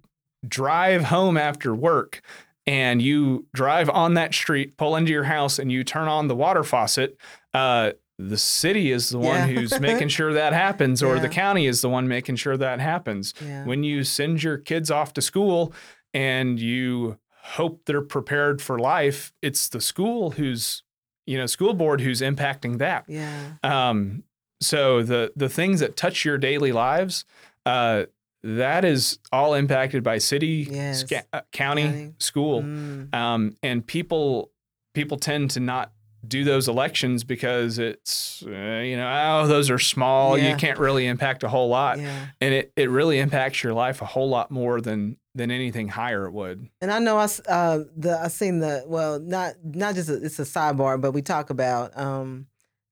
drive 0.46 1.04
home 1.04 1.36
after 1.36 1.74
work 1.74 2.20
and 2.66 3.00
you 3.02 3.46
drive 3.54 3.88
on 3.90 4.14
that 4.14 4.34
street, 4.34 4.76
pull 4.76 4.94
into 4.96 5.10
your 5.10 5.24
house, 5.24 5.58
and 5.58 5.72
you 5.72 5.84
turn 5.84 6.08
on 6.08 6.28
the 6.28 6.36
water 6.36 6.62
faucet, 6.62 7.16
uh, 7.54 7.92
the 8.18 8.36
city 8.36 8.92
is 8.92 9.08
the 9.08 9.18
one 9.18 9.36
Yeah. 9.36 9.46
who's 9.46 9.80
making 9.80 10.08
sure 10.08 10.32
that 10.34 10.52
happens, 10.52 11.02
or 11.02 11.16
Yeah. 11.16 11.22
the 11.22 11.28
county 11.30 11.66
is 11.66 11.80
the 11.80 11.88
one 11.88 12.06
making 12.08 12.36
sure 12.36 12.56
that 12.58 12.78
happens. 12.80 13.32
Yeah. 13.42 13.64
when 13.64 13.82
you 13.84 14.04
send 14.04 14.42
your 14.42 14.58
kids 14.58 14.90
off 14.90 15.14
to 15.14 15.22
school 15.22 15.72
and 16.12 16.60
you 16.60 17.16
hope 17.42 17.82
they're 17.86 18.02
prepared 18.02 18.60
for 18.62 18.78
life, 18.78 19.32
it's 19.42 19.68
the 19.68 19.80
school 19.80 20.32
who's, 20.32 20.82
you 21.26 21.36
know, 21.38 21.46
school 21.46 21.74
board 21.74 22.00
who's 22.00 22.20
impacting 22.20 22.78
that. 22.78 23.04
Yeah. 23.08 23.52
Um, 23.62 24.24
so 24.60 25.02
the 25.02 25.32
the 25.36 25.48
things 25.48 25.80
that 25.80 25.96
touch 25.96 26.24
your 26.24 26.38
daily 26.38 26.72
lives, 26.72 27.24
uh, 27.66 28.04
that 28.42 28.84
is 28.84 29.18
all 29.32 29.54
impacted 29.54 30.02
by 30.02 30.18
city, 30.18 30.66
Yes. 30.70 31.00
sca- 31.00 31.24
uh, 31.32 31.40
county, 31.52 31.82
County. 31.84 32.14
school, 32.18 32.62
Mm. 32.62 33.14
um, 33.14 33.56
and 33.62 33.86
people 33.86 34.50
people 34.94 35.16
tend 35.18 35.50
to 35.52 35.60
not 35.60 35.92
do 36.26 36.44
those 36.44 36.68
elections 36.68 37.24
because 37.24 37.78
it's 37.78 38.42
uh, 38.46 38.50
you 38.50 38.96
know 38.96 39.10
oh 39.42 39.46
those 39.46 39.70
are 39.70 39.78
small 39.78 40.36
Yeah. 40.36 40.50
you 40.50 40.56
can't 40.56 40.78
really 40.78 41.06
impact 41.06 41.42
a 41.44 41.48
whole 41.48 41.68
lot 41.68 41.98
Yeah. 41.98 42.26
and 42.40 42.52
it, 42.54 42.72
it 42.76 42.90
really 42.90 43.18
impacts 43.18 43.62
your 43.62 43.72
life 43.72 44.02
a 44.02 44.06
whole 44.06 44.28
lot 44.28 44.50
more 44.50 44.80
than 44.80 45.16
than 45.34 45.50
anything 45.50 45.88
higher 45.88 46.26
it 46.26 46.32
would 46.32 46.68
And 46.82 46.90
I 46.92 46.98
know 46.98 47.16
i 47.18 47.24
uh 47.48 47.84
the 47.96 48.18
I 48.22 48.28
seen 48.28 48.58
the 48.58 48.84
well 48.86 49.18
not 49.18 49.54
not 49.64 49.94
just 49.94 50.08
a, 50.10 50.14
it's 50.22 50.38
a 50.38 50.42
sidebar, 50.44 51.00
but 51.00 51.12
we 51.12 51.22
talk 51.22 51.50
about 51.50 51.96
um 51.96 52.46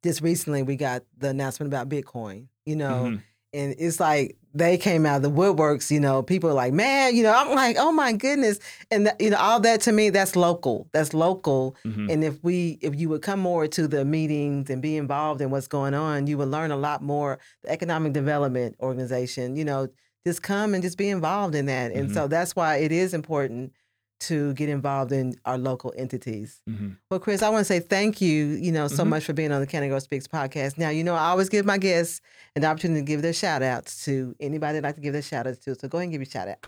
just 0.05 0.21
recently 0.23 0.63
we 0.63 0.77
got 0.77 1.03
the 1.19 1.29
announcement 1.31 1.69
about 1.73 1.89
Bitcoin. 1.89 2.47
You 2.65 2.77
know, 2.77 3.05
Mhm. 3.07 3.23
and 3.53 3.75
it's 3.79 3.99
like 3.99 4.37
they 4.55 4.79
came 4.79 5.05
out 5.07 5.17
of 5.17 5.23
the 5.23 5.31
woodworks. 5.31 5.91
You 5.91 6.01
know, 6.01 6.23
people 6.23 6.51
are 6.51 6.55
like, 6.55 6.73
man, 6.73 7.15
you 7.15 7.23
know, 7.23 7.33
I'm 7.35 7.55
like, 7.55 7.77
oh 7.79 7.93
my 7.93 8.13
goodness, 8.13 8.59
and 8.91 9.07
that, 9.07 9.21
you 9.21 9.31
know, 9.31 9.37
all 9.37 9.61
that 9.61 9.81
to 9.83 9.93
me, 9.93 10.11
that's 10.11 10.37
local. 10.37 10.89
That's 10.93 11.13
local. 11.15 11.77
Mhm. 11.85 12.11
And 12.13 12.25
if 12.25 12.43
we 12.43 12.79
if 12.81 12.95
you 12.95 13.09
would 13.11 13.23
come 13.23 13.41
more 13.41 13.67
to 13.69 13.87
the 13.89 14.05
meetings 14.05 14.71
and 14.71 14.81
be 14.83 14.97
involved 14.97 15.41
in 15.41 15.51
what's 15.51 15.69
going 15.69 15.95
on, 15.95 16.27
you 16.27 16.39
would 16.39 16.49
learn 16.49 16.71
a 16.71 16.77
lot 16.77 17.03
more. 17.03 17.39
The 17.63 17.71
Economic 17.71 18.13
Development 18.13 18.75
Organization, 18.81 19.57
you 19.57 19.65
know, 19.65 19.89
just 20.27 20.43
come 20.43 20.75
and 20.75 20.83
just 20.83 20.99
be 20.99 21.09
involved 21.09 21.55
in 21.55 21.67
that. 21.67 21.93
And 21.93 22.11
Mhm. 22.11 22.15
so 22.15 22.27
that's 22.29 22.57
why 22.57 22.77
it 22.77 22.93
is 22.93 23.15
important 23.15 23.73
to 24.21 24.53
get 24.55 24.69
involved 24.69 25.13
in 25.13 25.35
our 25.45 25.57
local 25.59 25.93
entities. 25.97 26.61
Mhm. 26.69 26.97
Well, 27.11 27.21
Chris, 27.21 27.43
I 27.43 27.49
want 27.51 27.61
to 27.61 27.65
say 27.65 27.81
thank 27.81 28.21
you, 28.21 28.47
you 28.47 28.73
know, 28.73 28.89
so 28.89 29.05
Mhm. 29.05 29.09
much 29.09 29.25
for 29.25 29.33
being 29.33 29.53
on 29.53 29.61
the 29.61 29.67
Canada 29.67 29.91
Girl 29.91 30.01
Speaks 30.01 30.27
podcast. 30.27 30.77
Now, 30.79 30.89
you 30.91 31.05
know, 31.05 31.15
I 31.15 31.29
always 31.29 31.49
give 31.49 31.65
my 31.65 31.79
guests 31.79 32.21
an 32.57 32.65
opportunity 32.65 33.01
to 33.01 33.05
give 33.07 33.23
their 33.23 33.33
shout 33.33 33.63
outs 33.63 34.05
to 34.07 34.35
anybody 34.41 34.75
they'd 34.75 34.83
like 34.87 34.97
to 34.97 35.01
give 35.01 35.13
their 35.13 35.23
shout 35.23 35.47
outs 35.47 35.59
to. 35.65 35.75
So 35.77 35.87
go 35.89 35.99
ahead 35.99 36.05
and 36.07 36.13
give 36.13 36.21
your 36.21 36.27
shout 36.31 36.49
out. 36.49 36.67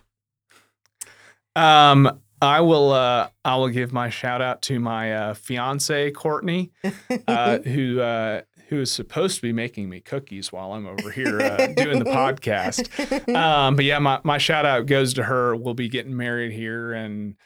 Um, 1.56 2.20
I 2.42 2.60
will. 2.60 2.92
Uh, 2.92 3.28
I 3.44 3.56
will 3.56 3.68
give 3.68 3.92
my 3.92 4.08
shout 4.08 4.40
out 4.40 4.62
to 4.62 4.78
my 4.80 5.12
uh, 5.14 5.34
fiance 5.34 6.10
Courtney, 6.12 6.70
uh, 7.28 7.58
who 7.58 8.00
uh, 8.00 8.42
who 8.70 8.80
is 8.80 8.90
supposed 8.90 9.36
to 9.36 9.42
be 9.42 9.52
making 9.52 9.88
me 9.88 10.00
cookies 10.00 10.50
while 10.52 10.72
I'm 10.72 10.86
over 10.86 11.10
here 11.10 11.40
uh, 11.40 11.66
doing 11.76 11.98
the 11.98 12.06
podcast. 12.06 13.34
Um, 13.34 13.76
but 13.76 13.84
yeah, 13.84 13.98
my 13.98 14.20
my 14.24 14.38
shout 14.38 14.64
out 14.64 14.86
goes 14.86 15.12
to 15.14 15.24
her. 15.24 15.54
We'll 15.54 15.74
be 15.74 15.88
getting 15.88 16.16
married 16.16 16.52
here 16.52 16.92
in 16.94 17.36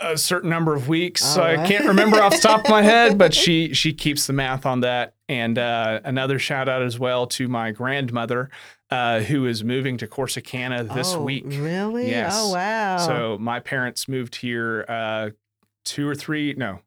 a 0.00 0.18
certain 0.18 0.50
number 0.50 0.74
of 0.74 0.88
weeks. 0.88 1.24
so 1.24 1.40
All 1.42 1.46
I 1.46 1.66
can't 1.66 1.84
remember 1.86 2.20
off 2.20 2.32
the 2.32 2.40
top 2.48 2.64
of 2.64 2.70
my 2.70 2.82
head, 2.82 3.16
but 3.16 3.32
she 3.42 3.72
she 3.74 3.92
keeps 3.92 4.26
the 4.26 4.32
math 4.32 4.66
on 4.66 4.80
that. 4.80 5.14
And 5.28 5.58
uh, 5.58 6.00
another 6.04 6.38
shout 6.38 6.68
out 6.68 6.82
as 6.82 6.98
well 6.98 7.26
to 7.28 7.46
my 7.48 7.70
grandmother, 7.70 8.50
uh, 8.90 9.20
who 9.20 9.46
is 9.46 9.62
moving 9.64 9.96
to 9.98 10.06
Corsicana 10.06 10.92
this 10.94 11.14
Oh, 11.14 11.22
week. 11.22 11.44
Really? 11.46 12.10
Yes. 12.10 12.32
Oh, 12.36 12.52
wow. 12.52 12.96
So 12.98 13.38
my 13.38 13.60
parents 13.60 14.08
moved 14.08 14.36
here 14.36 14.84
uh, 14.88 15.30
two 15.84 16.06
or 16.08 16.14
three, 16.14 16.54
no, 16.56 16.80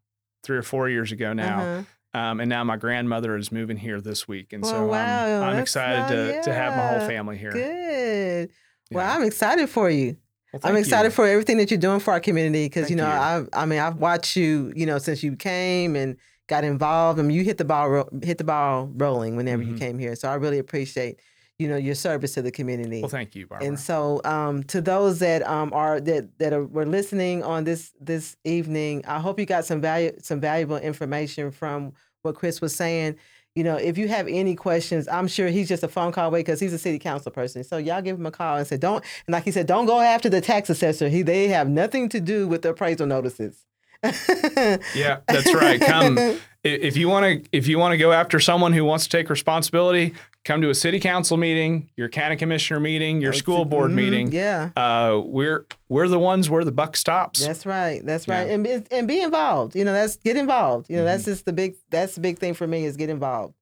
three 0.43 0.57
or 0.57 0.63
four 0.63 0.89
years 0.89 1.11
ago 1.11 1.33
now. 1.33 1.59
Uh-huh. 1.59 1.83
Um, 2.17 2.39
and 2.39 2.49
now 2.49 2.63
my 2.63 2.77
grandmother 2.77 3.35
is 3.37 3.51
moving 3.51 3.77
here 3.77 4.01
this 4.01 4.27
week. 4.27 4.53
And 4.53 4.63
Well, 4.63 4.71
so 4.71 4.85
wow, 4.87 5.41
I'm, 5.43 5.55
I'm 5.55 5.59
excited 5.59 5.99
not- 5.99 6.09
to, 6.09 6.41
to 6.43 6.53
have 6.53 6.75
my 6.75 6.87
whole 6.97 7.07
family 7.07 7.37
here. 7.37 7.51
Good. 7.51 8.49
Well, 8.91 9.07
I'm 9.09 9.23
excited 9.23 9.69
for 9.69 9.89
you. 9.89 10.17
Well, 10.53 10.61
I'm 10.63 10.77
excited 10.77 11.09
you. 11.09 11.15
for 11.15 11.27
everything 11.27 11.57
that 11.57 11.69
you're 11.69 11.79
doing 11.79 11.99
for 11.99 12.11
our 12.11 12.19
community 12.21 12.65
because 12.65 12.89
you 12.89 12.95
know 12.95 13.05
you. 13.05 13.11
I 13.11 13.45
I 13.53 13.65
mean 13.65 13.79
I've 13.79 13.97
watched 13.97 14.35
you 14.37 14.71
you 14.75 14.85
know 14.85 14.97
since 14.97 15.21
you 15.21 15.35
came 15.35 15.95
and 15.95 16.15
got 16.47 16.63
involved. 16.63 17.19
I 17.19 17.23
mean 17.23 17.35
you 17.35 17.43
hit 17.43 17.57
the 17.57 17.65
ball 17.65 17.89
ro- 17.89 18.09
hit 18.23 18.37
the 18.37 18.45
ball 18.45 18.89
rolling 18.95 19.35
whenever 19.35 19.61
you 19.61 19.73
Mhm. 19.73 19.79
came 19.79 19.99
here. 19.99 20.15
So 20.15 20.29
I 20.29 20.35
really 20.35 20.57
appreciate 20.57 21.19
you 21.59 21.67
know 21.67 21.75
your 21.75 21.95
service 21.95 22.33
to 22.35 22.41
the 22.41 22.51
community. 22.51 23.01
Well, 23.01 23.09
thank 23.09 23.35
you, 23.35 23.45
Barbara. 23.45 23.67
And 23.67 23.77
so, 23.79 24.21
um, 24.23 24.63
to 24.73 24.79
those 24.79 25.19
that 25.19 25.45
um, 25.45 25.73
are 25.73 25.99
that 25.99 26.39
that 26.39 26.53
are, 26.53 26.65
were 26.65 26.85
listening 26.85 27.43
on 27.43 27.65
this 27.65 27.91
this 27.99 28.37
evening, 28.45 29.03
I 29.05 29.19
hope 29.19 29.39
you 29.41 29.45
got 29.45 29.65
some 29.65 29.81
value 29.81 30.13
some 30.21 30.39
valuable 30.39 30.77
information 30.77 31.51
from 31.51 31.91
what 32.27 32.35
Chris 32.35 32.61
was 32.61 32.75
saying. 32.75 33.15
You 33.55 33.63
know, 33.63 33.75
if 33.75 33.97
you 33.97 34.07
have 34.07 34.27
any 34.27 34.55
questions, 34.55 35.07
I'm 35.07 35.27
sure 35.27 35.47
he's 35.47 35.67
just 35.67 35.81
a 35.81 35.87
phone 35.87 36.11
call 36.11 36.27
away 36.27 36.41
because 36.41 36.59
he's 36.59 36.73
a 36.73 36.77
city 36.77 36.99
council 36.99 37.31
person. 37.31 37.63
So 37.63 37.77
y'all 37.77 38.03
give 38.03 38.19
him 38.19 38.25
a 38.27 38.31
call 38.31 38.57
and 38.57 38.67
say, 38.67 38.77
don't 38.77 39.03
and 39.25 39.33
like 39.33 39.45
he 39.45 39.51
said, 39.51 39.65
don't 39.65 39.87
go 39.87 39.99
after 39.99 40.29
the 40.29 40.41
tax 40.41 40.69
assessor. 40.69 41.09
He 41.09 41.23
they 41.23 41.47
have 41.47 41.67
nothing 41.67 42.09
to 42.09 42.19
do 42.19 42.47
with 42.47 42.61
the 42.61 42.69
appraisal 42.69 43.07
notices. 43.07 43.65
yeah, 44.03 45.21
that's 45.27 45.51
right. 45.55 45.81
Come 45.81 46.39
if 46.63 46.97
you 46.97 47.07
want 47.07 47.43
to 47.43 47.49
if 47.51 47.67
you 47.67 47.77
want 47.77 47.93
to 47.93 47.97
go 47.97 48.11
after 48.11 48.39
someone 48.39 48.73
who 48.73 48.83
wants 48.83 49.05
to 49.05 49.09
take 49.09 49.29
responsibility, 49.29 50.13
come 50.47 50.61
to 50.61 50.69
a 50.69 50.75
city 50.75 50.99
council 50.99 51.35
meeting, 51.37 51.89
your 51.97 52.07
county 52.09 52.35
commissioner 52.37 52.79
meeting, 52.79 53.21
your 53.21 53.33
school 53.33 53.65
board 53.65 53.91
Mhm, 53.91 53.95
meeting. 53.95 54.31
Yeah. 54.31 54.69
Uh, 54.77 55.21
we're 55.23 55.65
we're 55.89 56.07
the 56.07 56.17
ones 56.19 56.49
where 56.49 56.63
the 56.63 56.71
buck 56.71 56.95
stops. 56.95 57.45
That's 57.45 57.65
right. 57.65 58.03
That's 58.05 58.27
right. 58.27 58.47
Yeah. 58.47 58.53
And 58.53 58.63
be, 58.63 58.81
and 58.89 59.07
be 59.07 59.21
involved. 59.21 59.75
You 59.75 59.83
know, 59.85 59.93
that's 59.93 60.15
get 60.15 60.37
involved. 60.37 60.89
You 60.89 60.95
know, 60.97 61.03
that's 61.03 61.23
Mm-hmm. 61.23 61.31
just 61.31 61.45
the 61.45 61.53
big 61.53 61.75
that's 61.91 62.15
the 62.15 62.21
big 62.21 62.39
thing 62.39 62.53
for 62.53 62.65
me 62.65 62.85
is 62.85 62.95
get 62.97 63.09
involved. 63.09 63.53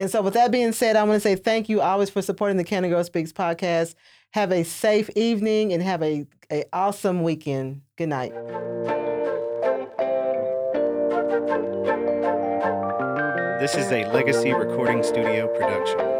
And 0.00 0.10
so 0.10 0.20
with 0.22 0.34
that 0.34 0.50
being 0.50 0.72
said, 0.72 0.96
I 0.96 1.04
want 1.04 1.14
to 1.16 1.20
say 1.20 1.36
thank 1.36 1.68
you 1.68 1.80
always 1.80 2.10
for 2.10 2.22
supporting 2.22 2.56
the 2.56 2.64
Canada 2.64 2.94
Girl 2.94 3.04
Speaks 3.04 3.32
podcast. 3.32 3.94
Have 4.30 4.50
a 4.50 4.64
safe 4.64 5.10
evening 5.14 5.72
and 5.74 5.82
have 5.82 6.02
a, 6.02 6.26
a 6.50 6.64
awesome 6.72 7.22
weekend. 7.22 7.82
Good 7.96 8.08
night. 8.08 8.32
This 13.60 13.76
is 13.76 13.92
a 13.92 14.04
Legacy 14.12 14.52
Recording 14.52 15.04
Studio 15.04 15.46
production. 15.46 16.11